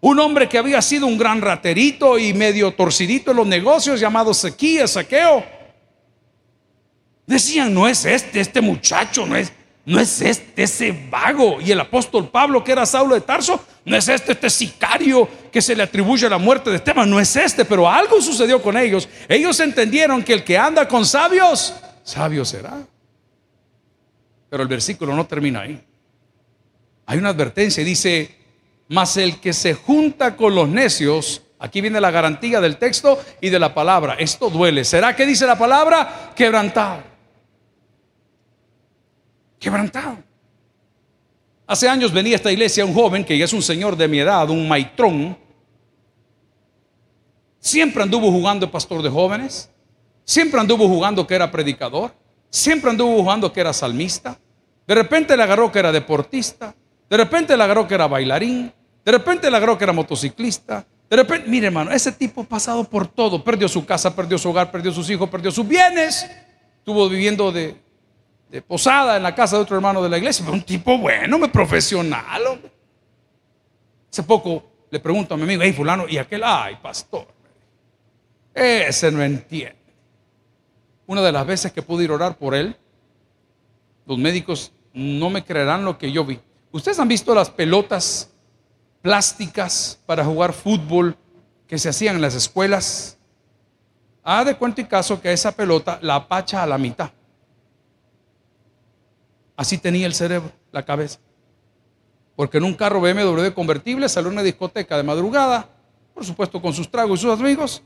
Un 0.00 0.20
hombre 0.20 0.48
que 0.48 0.58
había 0.58 0.80
sido 0.80 1.06
un 1.06 1.18
gran 1.18 1.40
raterito 1.40 2.18
y 2.18 2.32
medio 2.32 2.72
torcidito 2.72 3.32
en 3.32 3.38
los 3.38 3.46
negocios 3.46 3.98
llamado 3.98 4.32
Sequía, 4.32 4.86
Saqueo. 4.86 5.44
Decían, 7.26 7.74
no 7.74 7.88
es 7.88 8.04
este, 8.04 8.40
este 8.40 8.60
muchacho, 8.60 9.26
no 9.26 9.36
es, 9.36 9.52
no 9.88 9.98
es 9.98 10.20
este, 10.20 10.62
ese 10.62 11.08
vago. 11.10 11.62
Y 11.62 11.72
el 11.72 11.80
apóstol 11.80 12.28
Pablo, 12.28 12.62
que 12.62 12.72
era 12.72 12.84
Saulo 12.84 13.14
de 13.14 13.22
Tarso, 13.22 13.58
no 13.86 13.96
es 13.96 14.06
este, 14.08 14.32
este 14.32 14.50
sicario 14.50 15.26
que 15.50 15.62
se 15.62 15.74
le 15.74 15.82
atribuye 15.82 16.28
la 16.28 16.36
muerte 16.36 16.68
de 16.68 16.76
Esteban, 16.76 17.08
no 17.08 17.18
es 17.18 17.34
este, 17.36 17.64
pero 17.64 17.88
algo 17.88 18.20
sucedió 18.20 18.60
con 18.60 18.76
ellos. 18.76 19.08
Ellos 19.26 19.58
entendieron 19.60 20.22
que 20.22 20.34
el 20.34 20.44
que 20.44 20.58
anda 20.58 20.86
con 20.86 21.06
sabios, 21.06 21.74
sabio 22.04 22.44
será. 22.44 22.76
Pero 24.50 24.62
el 24.62 24.68
versículo 24.68 25.16
no 25.16 25.26
termina 25.26 25.62
ahí. 25.62 25.82
Hay 27.06 27.16
una 27.16 27.30
advertencia, 27.30 27.82
dice, 27.82 28.36
mas 28.88 29.16
el 29.16 29.40
que 29.40 29.54
se 29.54 29.72
junta 29.72 30.36
con 30.36 30.54
los 30.54 30.68
necios, 30.68 31.40
aquí 31.58 31.80
viene 31.80 31.98
la 31.98 32.10
garantía 32.10 32.60
del 32.60 32.76
texto 32.76 33.18
y 33.40 33.48
de 33.48 33.58
la 33.58 33.72
palabra, 33.72 34.16
esto 34.18 34.50
duele. 34.50 34.84
¿Será 34.84 35.16
que 35.16 35.24
dice 35.24 35.46
la 35.46 35.56
palabra? 35.56 36.32
Quebrantado. 36.36 37.07
Quebrantado. 39.58 40.18
Hace 41.66 41.88
años 41.88 42.12
venía 42.12 42.34
a 42.34 42.36
esta 42.36 42.50
iglesia 42.50 42.84
un 42.84 42.94
joven 42.94 43.24
que 43.24 43.36
ya 43.36 43.44
es 43.44 43.52
un 43.52 43.62
señor 43.62 43.96
de 43.96 44.08
mi 44.08 44.20
edad, 44.20 44.48
un 44.48 44.66
maitrón. 44.66 45.36
Siempre 47.60 48.02
anduvo 48.02 48.30
jugando 48.30 48.70
pastor 48.70 49.02
de 49.02 49.10
jóvenes. 49.10 49.70
Siempre 50.24 50.60
anduvo 50.60 50.88
jugando 50.88 51.26
que 51.26 51.34
era 51.34 51.50
predicador. 51.50 52.14
Siempre 52.48 52.90
anduvo 52.90 53.16
jugando 53.18 53.52
que 53.52 53.60
era 53.60 53.72
salmista. 53.72 54.38
De 54.86 54.94
repente 54.94 55.36
le 55.36 55.42
agarró 55.42 55.70
que 55.70 55.78
era 55.78 55.92
deportista. 55.92 56.74
De 57.10 57.16
repente 57.16 57.56
le 57.56 57.62
agarró 57.62 57.86
que 57.86 57.94
era 57.94 58.06
bailarín. 58.06 58.72
De 59.04 59.12
repente 59.12 59.50
le 59.50 59.56
agarró 59.56 59.76
que 59.76 59.84
era 59.84 59.92
motociclista. 59.92 60.86
De 61.10 61.16
repente, 61.16 61.48
mire 61.48 61.66
hermano, 61.66 61.90
ese 61.90 62.12
tipo 62.12 62.44
pasado 62.44 62.84
por 62.84 63.06
todo. 63.08 63.42
Perdió 63.42 63.68
su 63.68 63.84
casa, 63.84 64.14
perdió 64.14 64.38
su 64.38 64.48
hogar, 64.50 64.70
perdió 64.70 64.92
sus 64.92 65.08
hijos, 65.10 65.28
perdió 65.28 65.50
sus 65.50 65.66
bienes. 65.66 66.26
Estuvo 66.78 67.08
viviendo 67.08 67.50
de, 67.50 67.76
de 68.50 68.62
posada 68.62 69.16
en 69.16 69.22
la 69.22 69.34
casa 69.34 69.56
de 69.56 69.62
otro 69.62 69.76
hermano 69.76 70.02
de 70.02 70.08
la 70.08 70.18
iglesia, 70.18 70.44
pero 70.44 70.54
un 70.54 70.62
tipo 70.62 70.96
bueno, 70.98 71.38
me 71.38 71.48
profesional. 71.48 72.60
Hace 74.10 74.22
poco 74.22 74.64
le 74.90 75.00
pregunto 75.00 75.34
a 75.34 75.36
mi 75.36 75.42
amigo, 75.42 75.62
hey 75.62 75.72
fulano, 75.72 76.08
y 76.08 76.18
aquel, 76.18 76.42
ay 76.44 76.76
pastor, 76.82 77.26
ese 78.54 79.10
no 79.10 79.22
entiende. 79.22 79.76
Una 81.06 81.22
de 81.22 81.32
las 81.32 81.46
veces 81.46 81.72
que 81.72 81.82
pude 81.82 82.04
ir 82.04 82.10
a 82.10 82.14
orar 82.14 82.36
por 82.36 82.54
él, 82.54 82.76
los 84.06 84.18
médicos 84.18 84.72
no 84.92 85.30
me 85.30 85.44
creerán 85.44 85.84
lo 85.84 85.98
que 85.98 86.10
yo 86.10 86.24
vi. 86.24 86.40
¿Ustedes 86.72 86.98
han 86.98 87.08
visto 87.08 87.34
las 87.34 87.50
pelotas 87.50 88.30
plásticas 89.02 89.98
para 90.06 90.24
jugar 90.24 90.52
fútbol 90.52 91.16
que 91.66 91.78
se 91.78 91.88
hacían 91.88 92.16
en 92.16 92.22
las 92.22 92.34
escuelas? 92.34 93.18
Ah, 94.22 94.44
de 94.44 94.56
cuenta 94.56 94.80
y 94.80 94.84
caso 94.84 95.20
que 95.20 95.32
esa 95.32 95.52
pelota 95.52 95.98
la 96.02 96.16
apacha 96.16 96.62
a 96.62 96.66
la 96.66 96.78
mitad. 96.78 97.10
Así 99.58 99.76
tenía 99.76 100.06
el 100.06 100.14
cerebro, 100.14 100.52
la 100.70 100.84
cabeza. 100.84 101.18
Porque 102.36 102.58
en 102.58 102.64
un 102.64 102.74
carro 102.74 103.00
BMW 103.00 103.52
convertible 103.52 104.08
salió 104.08 104.30
a 104.30 104.32
una 104.32 104.44
discoteca 104.44 104.96
de 104.96 105.02
madrugada, 105.02 105.68
por 106.14 106.24
supuesto 106.24 106.62
con 106.62 106.72
sus 106.72 106.88
tragos 106.88 107.18
y 107.18 107.22
sus 107.22 107.40
amigos, 107.40 107.82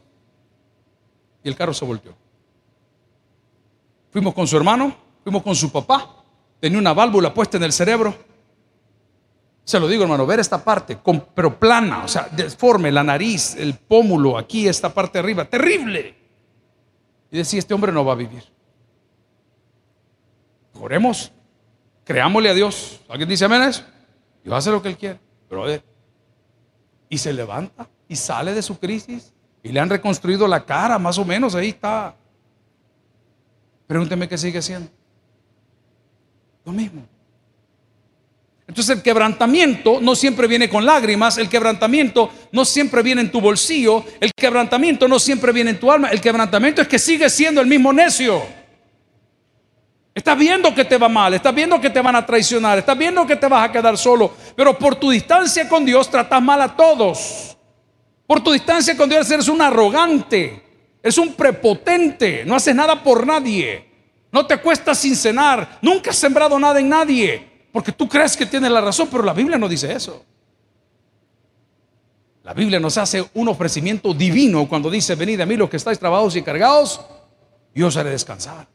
y 1.43 1.49
el 1.49 1.57
carro 1.57 1.73
se 1.73 1.87
volteó. 1.87 2.15
Fuimos 4.11 4.35
con 4.35 4.47
su 4.47 4.55
hermano, 4.59 4.95
fuimos 5.25 5.43
con 5.43 5.57
su 5.57 5.73
papá, 5.73 6.23
tenía 6.61 6.79
una 6.79 6.93
válvula 6.93 7.33
puesta 7.33 7.57
en 7.57 7.63
el 7.63 7.73
cerebro. 7.73 8.15
Se 9.65 9.81
lo 9.81 9.89
digo, 9.89 10.03
hermano, 10.03 10.27
ver 10.27 10.41
esta 10.41 10.63
parte, 10.63 10.99
pero 11.35 11.59
plana, 11.59 12.05
o 12.05 12.09
sea, 12.09 12.29
deforme, 12.31 12.93
la 12.93 13.03
nariz, 13.03 13.57
el 13.57 13.77
pómulo, 13.77 14.37
aquí, 14.37 14.69
esta 14.69 14.93
parte 14.93 15.21
arriba, 15.21 15.47
terrible. 15.47 16.15
Y 17.31 17.39
decía, 17.39 17.61
este 17.61 17.73
hombre 17.73 17.93
no 17.93 18.05
va 18.05 18.13
a 18.13 18.17
vivir. 18.17 18.45
Oremos. 20.79 21.33
Creámosle 22.05 22.51
a 22.51 22.55
Dios. 22.55 23.01
¿Alguien 23.09 23.29
dice 23.29 23.45
amén 23.45 23.63
a 23.63 23.69
eso? 23.69 23.85
Dios 24.43 24.57
hace 24.57 24.71
lo 24.71 24.83
que 24.83 24.89
Él 24.89 24.97
quiere. 24.97 25.19
Ver. 25.51 25.83
Y 27.09 27.19
se 27.19 27.33
levanta 27.33 27.89
y 28.09 28.17
sale 28.17 28.55
de 28.55 28.63
su 28.63 28.79
crisis. 28.79 29.33
Y 29.63 29.71
le 29.71 29.81
han 29.81 29.91
reconstruido 29.91 30.49
la 30.49 30.65
cara, 30.65 30.99
más 30.99 31.19
o 31.19 31.25
menos. 31.25 31.55
Ahí 31.55 31.69
está. 31.69 32.17
Pregúnteme 33.87 34.29
qué 34.29 34.37
sigue 34.39 34.59
haciendo. 34.59 34.91
Lo 36.65 36.73
mismo. 36.73 37.07
Entonces 38.67 38.97
el 38.97 39.03
quebrantamiento 39.03 40.01
no 40.01 40.15
siempre 40.15 40.47
viene 40.47 40.71
con 40.71 40.87
lágrimas, 40.87 41.37
el 41.37 41.49
quebrantamiento 41.49 42.31
no 42.53 42.65
siempre 42.65 43.03
viene 43.03 43.21
en 43.21 43.31
tu 43.31 43.41
bolsillo, 43.41 44.03
el 44.19 44.31
quebrantamiento 44.35 45.07
no 45.09 45.19
siempre 45.19 45.53
viene 45.53 45.73
en 45.73 45.81
tu 45.81 45.93
alma, 45.93 46.09
el 46.09 46.23
quebrantamiento 46.23 46.81
es 46.81 46.89
que 46.89 46.99
sigue 46.99 47.29
siendo 47.29 47.61
el 47.61 47.67
mismo 47.67 47.93
necio. 47.93 48.43
Estás 50.15 50.39
viendo 50.39 50.75
que 50.75 50.85
te 50.85 50.99
va 50.99 51.09
mal, 51.09 51.33
estás 51.33 51.55
viendo 51.55 51.81
que 51.81 51.89
te 51.89 52.03
van 52.03 52.15
a 52.15 52.27
traicionar, 52.27 52.79
estás 52.79 52.99
viendo 52.99 53.27
que 53.27 53.37
te 53.37 53.49
vas 53.49 53.69
a 53.69 53.73
quedar 53.73 53.97
solo, 53.97 54.35
pero 54.55 54.79
por 54.79 54.97
tu 54.97 55.11
distancia 55.11 55.67
con 55.69 55.87
Dios 55.87 56.11
tratas 56.11 56.43
mal 56.43 56.61
a 56.61 56.77
todos. 56.77 57.57
Por 58.27 58.43
tu 58.43 58.53
distancia 58.53 58.97
con 58.97 59.09
Dios 59.09 59.31
eres 59.31 59.49
un 59.49 59.63
arrogante, 59.63 60.63
eres 61.03 61.17
un 61.17 61.33
prepotente, 61.33 62.45
no 62.45 62.55
haces 62.55 62.75
nada 62.75 63.03
por 63.03 63.27
nadie, 63.27 63.89
no 64.31 64.47
te 64.47 64.55
acuestas 64.55 64.99
sin 64.99 65.17
cenar, 65.17 65.79
nunca 65.81 66.11
has 66.11 66.17
sembrado 66.17 66.59
nada 66.59 66.79
en 66.79 66.91
nadie, 66.91 67.67
porque 67.73 67.91
tú 67.91 68.07
crees 68.07 68.37
que 68.37 68.45
tienes 68.45 68.71
la 68.71 68.83
razón, 68.83 69.09
pero 69.11 69.23
la 69.23 69.33
Biblia 69.33 69.57
no 69.57 69.69
dice 69.69 69.93
eso. 69.93 70.25
La 72.43 72.53
Biblia 72.53 72.81
nos 72.81 72.99
hace 72.99 73.25
un 73.35 73.49
ofrecimiento 73.49 74.13
divino 74.13 74.69
cuando 74.69 74.91
dice, 74.91 75.15
venid 75.15 75.41
a 75.41 75.47
mí 75.47 75.57
los 75.57 75.71
que 75.71 75.77
estáis 75.79 75.99
trabajados 75.99 76.37
y 76.37 76.43
cargados, 76.43 77.01
yo 77.75 77.87
os 77.87 77.97
haré 77.97 78.11
descansar. 78.11 78.72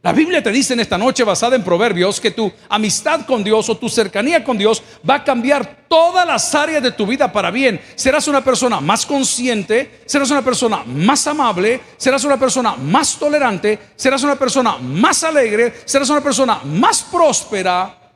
La 0.00 0.12
Biblia 0.12 0.40
te 0.40 0.52
dice 0.52 0.74
en 0.74 0.80
esta 0.80 0.96
noche, 0.96 1.24
basada 1.24 1.56
en 1.56 1.64
Proverbios, 1.64 2.20
que 2.20 2.30
tu 2.30 2.52
amistad 2.68 3.26
con 3.26 3.42
Dios 3.42 3.68
o 3.68 3.76
tu 3.76 3.88
cercanía 3.88 4.44
con 4.44 4.56
Dios 4.56 4.80
va 5.08 5.16
a 5.16 5.24
cambiar 5.24 5.86
todas 5.88 6.24
las 6.24 6.54
áreas 6.54 6.84
de 6.84 6.92
tu 6.92 7.04
vida 7.04 7.32
para 7.32 7.50
bien. 7.50 7.80
Serás 7.96 8.28
una 8.28 8.44
persona 8.44 8.80
más 8.80 9.04
consciente, 9.04 10.02
serás 10.06 10.30
una 10.30 10.42
persona 10.42 10.84
más 10.84 11.26
amable, 11.26 11.80
serás 11.96 12.22
una 12.22 12.38
persona 12.38 12.76
más 12.76 13.18
tolerante, 13.18 13.76
serás 13.96 14.22
una 14.22 14.36
persona 14.36 14.78
más 14.78 15.24
alegre, 15.24 15.74
serás 15.84 16.08
una 16.10 16.20
persona 16.20 16.60
más 16.64 17.02
próspera, 17.02 18.12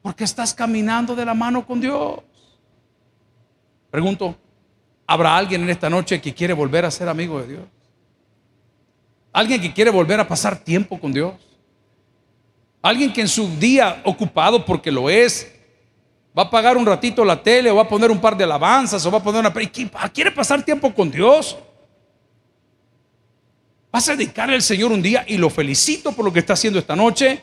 porque 0.00 0.22
estás 0.22 0.54
caminando 0.54 1.16
de 1.16 1.24
la 1.24 1.34
mano 1.34 1.66
con 1.66 1.80
Dios. 1.80 2.20
Pregunto, 3.90 4.36
¿habrá 5.08 5.36
alguien 5.36 5.64
en 5.64 5.70
esta 5.70 5.90
noche 5.90 6.20
que 6.20 6.32
quiere 6.32 6.52
volver 6.52 6.84
a 6.84 6.90
ser 6.92 7.08
amigo 7.08 7.40
de 7.40 7.48
Dios? 7.48 7.62
Alguien 9.34 9.60
que 9.60 9.72
quiere 9.72 9.90
volver 9.90 10.20
a 10.20 10.28
pasar 10.28 10.56
tiempo 10.56 10.98
con 10.98 11.12
Dios. 11.12 11.34
Alguien 12.80 13.12
que 13.12 13.20
en 13.20 13.26
su 13.26 13.48
día 13.58 14.00
ocupado, 14.04 14.64
porque 14.64 14.92
lo 14.92 15.10
es, 15.10 15.52
va 16.38 16.44
a 16.44 16.50
pagar 16.50 16.76
un 16.76 16.86
ratito 16.86 17.24
la 17.24 17.42
tele 17.42 17.68
o 17.68 17.74
va 17.74 17.82
a 17.82 17.88
poner 17.88 18.12
un 18.12 18.20
par 18.20 18.36
de 18.36 18.44
alabanzas 18.44 19.04
o 19.04 19.10
va 19.10 19.18
a 19.18 19.22
poner 19.24 19.40
una... 19.40 19.52
¿Quiere 20.12 20.30
pasar 20.30 20.62
tiempo 20.62 20.94
con 20.94 21.10
Dios? 21.10 21.58
Vas 23.90 24.08
a 24.08 24.12
dedicarle 24.14 24.54
al 24.54 24.62
Señor 24.62 24.92
un 24.92 25.02
día 25.02 25.24
y 25.26 25.36
lo 25.36 25.50
felicito 25.50 26.12
por 26.12 26.24
lo 26.24 26.32
que 26.32 26.38
está 26.38 26.52
haciendo 26.52 26.78
esta 26.78 26.94
noche. 26.94 27.42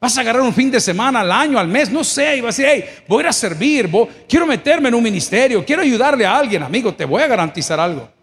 Vas 0.00 0.18
a 0.18 0.22
agarrar 0.22 0.42
un 0.42 0.52
fin 0.52 0.72
de 0.72 0.80
semana, 0.80 1.20
al 1.20 1.30
año, 1.30 1.56
al 1.56 1.68
mes, 1.68 1.88
no 1.88 2.02
sé, 2.02 2.38
y 2.38 2.40
vas 2.40 2.58
a 2.58 2.62
decir, 2.62 2.84
hey, 2.84 3.04
voy 3.06 3.18
a 3.18 3.20
ir 3.20 3.28
a 3.28 3.32
servir, 3.32 3.88
quiero 4.28 4.44
meterme 4.44 4.88
en 4.88 4.96
un 4.96 5.04
ministerio, 5.04 5.64
quiero 5.64 5.82
ayudarle 5.82 6.26
a 6.26 6.36
alguien, 6.36 6.64
amigo, 6.64 6.92
te 6.92 7.04
voy 7.04 7.22
a 7.22 7.28
garantizar 7.28 7.78
algo. 7.78 8.13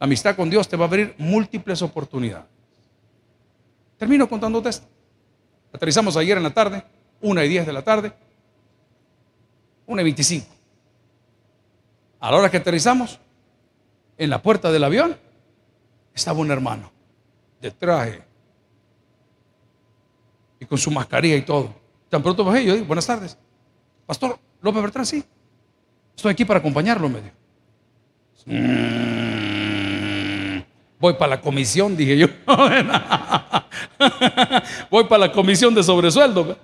La 0.00 0.06
amistad 0.06 0.34
con 0.34 0.50
Dios 0.50 0.66
te 0.66 0.76
va 0.76 0.86
a 0.86 0.88
abrir 0.88 1.14
múltiples 1.18 1.80
oportunidades. 1.82 2.48
Termino 3.96 4.28
contándote 4.28 4.70
esto. 4.70 4.88
Aterrizamos 5.72 6.16
ayer 6.16 6.36
en 6.36 6.42
la 6.42 6.50
tarde, 6.52 6.82
una 7.20 7.44
y 7.44 7.48
diez 7.48 7.64
de 7.64 7.72
la 7.72 7.82
tarde, 7.82 8.12
una 9.86 10.00
y 10.00 10.04
veinticinco. 10.04 10.52
A 12.18 12.30
la 12.30 12.38
hora 12.38 12.50
que 12.50 12.56
aterrizamos, 12.56 13.20
en 14.18 14.30
la 14.30 14.42
puerta 14.42 14.72
del 14.72 14.82
avión 14.82 15.16
estaba 16.14 16.40
un 16.40 16.50
hermano. 16.50 16.90
de 17.60 17.70
traje 17.70 18.22
y 20.58 20.64
con 20.64 20.78
su 20.78 20.90
mascarilla 20.90 21.36
y 21.36 21.42
todo. 21.42 21.74
Tan 22.08 22.22
pronto 22.22 22.44
bajé, 22.44 22.64
yo 22.64 22.74
digo, 22.74 22.86
buenas 22.86 23.06
tardes. 23.06 23.36
Pastor 24.06 24.38
López 24.62 24.82
Bertrán, 24.82 25.06
sí. 25.06 25.22
Estoy 26.16 26.32
aquí 26.32 26.44
para 26.44 26.58
acompañarlo, 26.60 27.08
me 27.08 27.20
dijo. 27.20 27.36
Voy 31.00 31.14
para 31.14 31.36
la 31.36 31.40
comisión, 31.40 31.96
dije 31.96 32.18
yo. 32.18 32.26
voy 34.90 35.04
para 35.04 35.26
la 35.26 35.32
comisión 35.32 35.74
de 35.74 35.82
sobresueldo. 35.82 36.58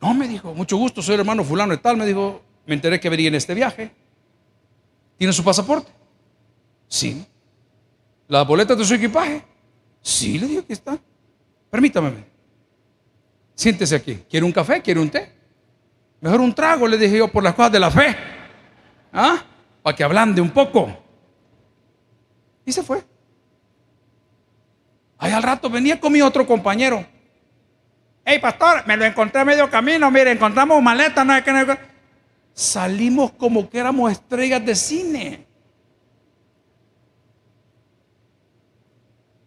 No, 0.00 0.14
me 0.14 0.26
dijo, 0.26 0.54
mucho 0.54 0.78
gusto, 0.78 1.02
soy 1.02 1.14
el 1.14 1.20
hermano 1.20 1.44
fulano 1.44 1.74
y 1.74 1.76
tal. 1.76 1.98
Me 1.98 2.06
dijo, 2.06 2.40
me 2.64 2.74
enteré 2.74 2.98
que 2.98 3.10
venía 3.10 3.28
en 3.28 3.34
este 3.34 3.52
viaje. 3.52 3.90
¿Tiene 5.18 5.34
su 5.34 5.44
pasaporte? 5.44 5.92
Sí. 6.86 7.26
¿Las 8.26 8.46
boletas 8.46 8.78
de 8.78 8.86
su 8.86 8.94
equipaje? 8.94 9.44
Sí, 10.00 10.38
le 10.38 10.46
digo 10.46 10.64
que 10.64 10.72
está. 10.72 10.98
Permítame. 11.70 12.24
Siéntese 13.54 13.96
aquí. 13.96 14.24
¿Quiere 14.30 14.46
un 14.46 14.52
café? 14.52 14.80
¿Quiere 14.80 15.00
un 15.00 15.10
té? 15.10 15.30
Mejor 16.22 16.40
un 16.40 16.54
trago, 16.54 16.88
le 16.88 16.96
dije 16.96 17.18
yo, 17.18 17.28
por 17.28 17.44
las 17.44 17.54
cosas 17.54 17.72
de 17.72 17.80
la 17.80 17.90
fe. 17.90 18.16
¿Ah? 19.12 19.44
Para 19.82 19.94
que 19.94 20.04
ablande 20.04 20.40
un 20.40 20.50
poco. 20.50 21.07
Y 22.68 22.72
se 22.72 22.82
fue. 22.82 23.02
Ahí 25.16 25.32
al 25.32 25.42
rato 25.42 25.70
venía 25.70 25.98
con 25.98 26.12
mi 26.12 26.20
otro 26.20 26.46
compañero. 26.46 27.02
Hey, 28.26 28.38
pastor, 28.40 28.86
me 28.86 28.94
lo 28.94 29.06
encontré 29.06 29.40
a 29.40 29.44
medio 29.46 29.70
camino. 29.70 30.10
Mire, 30.10 30.32
encontramos 30.32 30.82
maleta, 30.82 31.24
no 31.24 31.32
hay 31.32 31.40
que. 31.40 31.78
Salimos 32.52 33.32
como 33.32 33.70
que 33.70 33.78
éramos 33.78 34.12
estrellas 34.12 34.62
de 34.66 34.74
cine. 34.74 35.46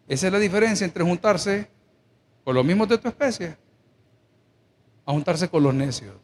Esa 0.08 0.26
es 0.26 0.34
la 0.34 0.40
diferencia 0.40 0.84
entre 0.84 1.04
juntarse 1.04 1.70
con 2.44 2.56
los 2.56 2.66
mismos 2.66 2.90
de 2.90 2.98
tu 2.98 3.08
especie 3.08 3.56
a 5.06 5.12
juntarse 5.12 5.48
con 5.48 5.62
los 5.62 5.76
necios. 5.76 6.16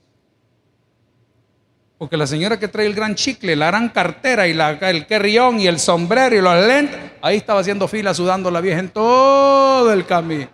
Porque 1.98 2.16
la 2.16 2.28
señora 2.28 2.60
que 2.60 2.68
trae 2.68 2.86
el 2.86 2.94
gran 2.94 3.16
chicle, 3.16 3.56
la 3.56 3.68
gran 3.68 3.90
cartera 3.90 4.48
y 4.48 4.54
la, 4.54 4.72
el 4.72 5.08
querrión 5.08 5.60
y 5.60 5.68
el 5.68 5.80
sombrero 5.80 6.36
y 6.36 6.42
los 6.42 6.66
lentes, 6.66 7.00
ahí 7.22 7.38
estaba 7.38 7.62
haciendo 7.62 7.88
fila 7.88 8.14
sudando 8.14 8.52
la 8.52 8.62
vieja 8.62 8.80
en 8.80 8.90
todo 8.90 9.92
el 9.92 10.06
camino. 10.06 10.50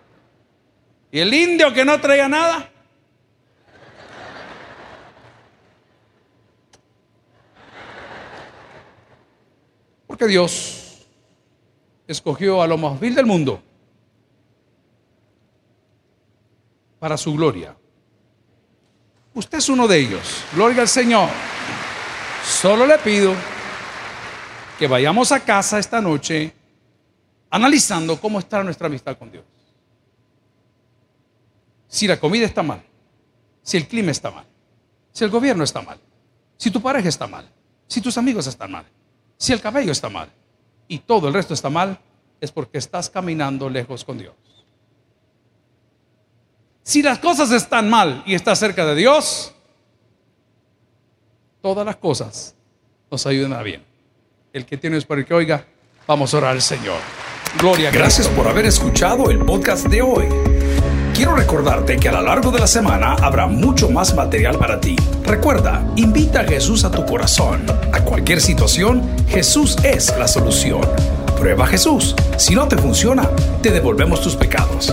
Y 1.12 1.20
el 1.20 1.32
indio 1.32 1.72
que 1.74 1.84
no 1.84 2.00
traía 2.00 2.28
nada. 2.28 2.70
Porque 10.06 10.26
Dios 10.26 11.06
escogió 12.06 12.62
a 12.62 12.66
lo 12.66 12.78
más 12.78 12.98
vil 12.98 13.14
del 13.14 13.26
mundo 13.26 13.62
para 16.98 17.18
su 17.18 17.34
gloria. 17.34 17.76
Usted 19.34 19.58
es 19.58 19.68
uno 19.68 19.88
de 19.88 19.98
ellos. 19.98 20.44
Gloria 20.54 20.82
al 20.82 20.88
Señor. 20.88 21.28
Solo 22.44 22.86
le 22.86 22.98
pido 22.98 23.34
que 24.78 24.86
vayamos 24.86 25.32
a 25.32 25.40
casa 25.40 25.78
esta 25.78 26.00
noche 26.00 26.52
analizando 27.50 28.20
cómo 28.20 28.38
está 28.38 28.62
nuestra 28.62 28.86
amistad 28.86 29.16
con 29.18 29.30
Dios. 29.30 29.44
Si 31.88 32.06
la 32.06 32.18
comida 32.18 32.46
está 32.46 32.62
mal, 32.62 32.82
si 33.62 33.76
el 33.76 33.86
clima 33.86 34.10
está 34.10 34.30
mal, 34.30 34.44
si 35.12 35.24
el 35.24 35.30
gobierno 35.30 35.62
está 35.62 35.80
mal, 35.80 35.98
si 36.56 36.70
tu 36.70 36.82
pareja 36.82 37.08
está 37.08 37.26
mal, 37.26 37.48
si 37.86 38.00
tus 38.00 38.18
amigos 38.18 38.46
están 38.46 38.72
mal, 38.72 38.84
si 39.36 39.52
el 39.52 39.60
cabello 39.60 39.92
está 39.92 40.08
mal 40.08 40.28
y 40.88 40.98
todo 40.98 41.28
el 41.28 41.34
resto 41.34 41.54
está 41.54 41.70
mal, 41.70 41.98
es 42.40 42.50
porque 42.50 42.78
estás 42.78 43.08
caminando 43.08 43.70
lejos 43.70 44.04
con 44.04 44.18
Dios. 44.18 44.34
Si 46.84 47.02
las 47.02 47.18
cosas 47.18 47.50
están 47.50 47.88
mal 47.88 48.22
y 48.26 48.34
estás 48.34 48.58
cerca 48.58 48.84
de 48.84 48.94
Dios, 48.94 49.54
todas 51.62 51.86
las 51.86 51.96
cosas 51.96 52.54
nos 53.10 53.26
ayudan 53.26 53.54
a 53.54 53.62
bien. 53.62 53.82
El 54.52 54.66
que 54.66 54.76
tiene 54.76 54.98
es 54.98 55.06
para 55.06 55.24
que 55.24 55.32
oiga, 55.32 55.64
vamos 56.06 56.34
a 56.34 56.36
orar 56.36 56.50
al 56.50 56.60
Señor. 56.60 56.98
Gloria. 57.58 57.90
Gracias 57.90 58.28
por 58.28 58.46
haber 58.46 58.66
escuchado 58.66 59.30
el 59.30 59.38
podcast 59.38 59.86
de 59.86 60.02
hoy. 60.02 60.26
Quiero 61.14 61.34
recordarte 61.34 61.96
que 61.96 62.10
a 62.10 62.12
lo 62.12 62.20
largo 62.20 62.50
de 62.50 62.58
la 62.60 62.66
semana 62.66 63.14
habrá 63.14 63.46
mucho 63.46 63.88
más 63.88 64.14
material 64.14 64.58
para 64.58 64.78
ti. 64.78 64.94
Recuerda, 65.24 65.82
invita 65.96 66.40
a 66.40 66.44
Jesús 66.44 66.84
a 66.84 66.90
tu 66.90 67.06
corazón. 67.06 67.64
A 67.94 68.00
cualquier 68.00 68.42
situación, 68.42 69.02
Jesús 69.26 69.78
es 69.84 70.14
la 70.18 70.28
solución. 70.28 70.82
Prueba 71.38 71.64
a 71.64 71.68
Jesús. 71.68 72.14
Si 72.36 72.54
no 72.54 72.68
te 72.68 72.76
funciona, 72.76 73.30
te 73.62 73.70
devolvemos 73.70 74.20
tus 74.20 74.36
pecados. 74.36 74.92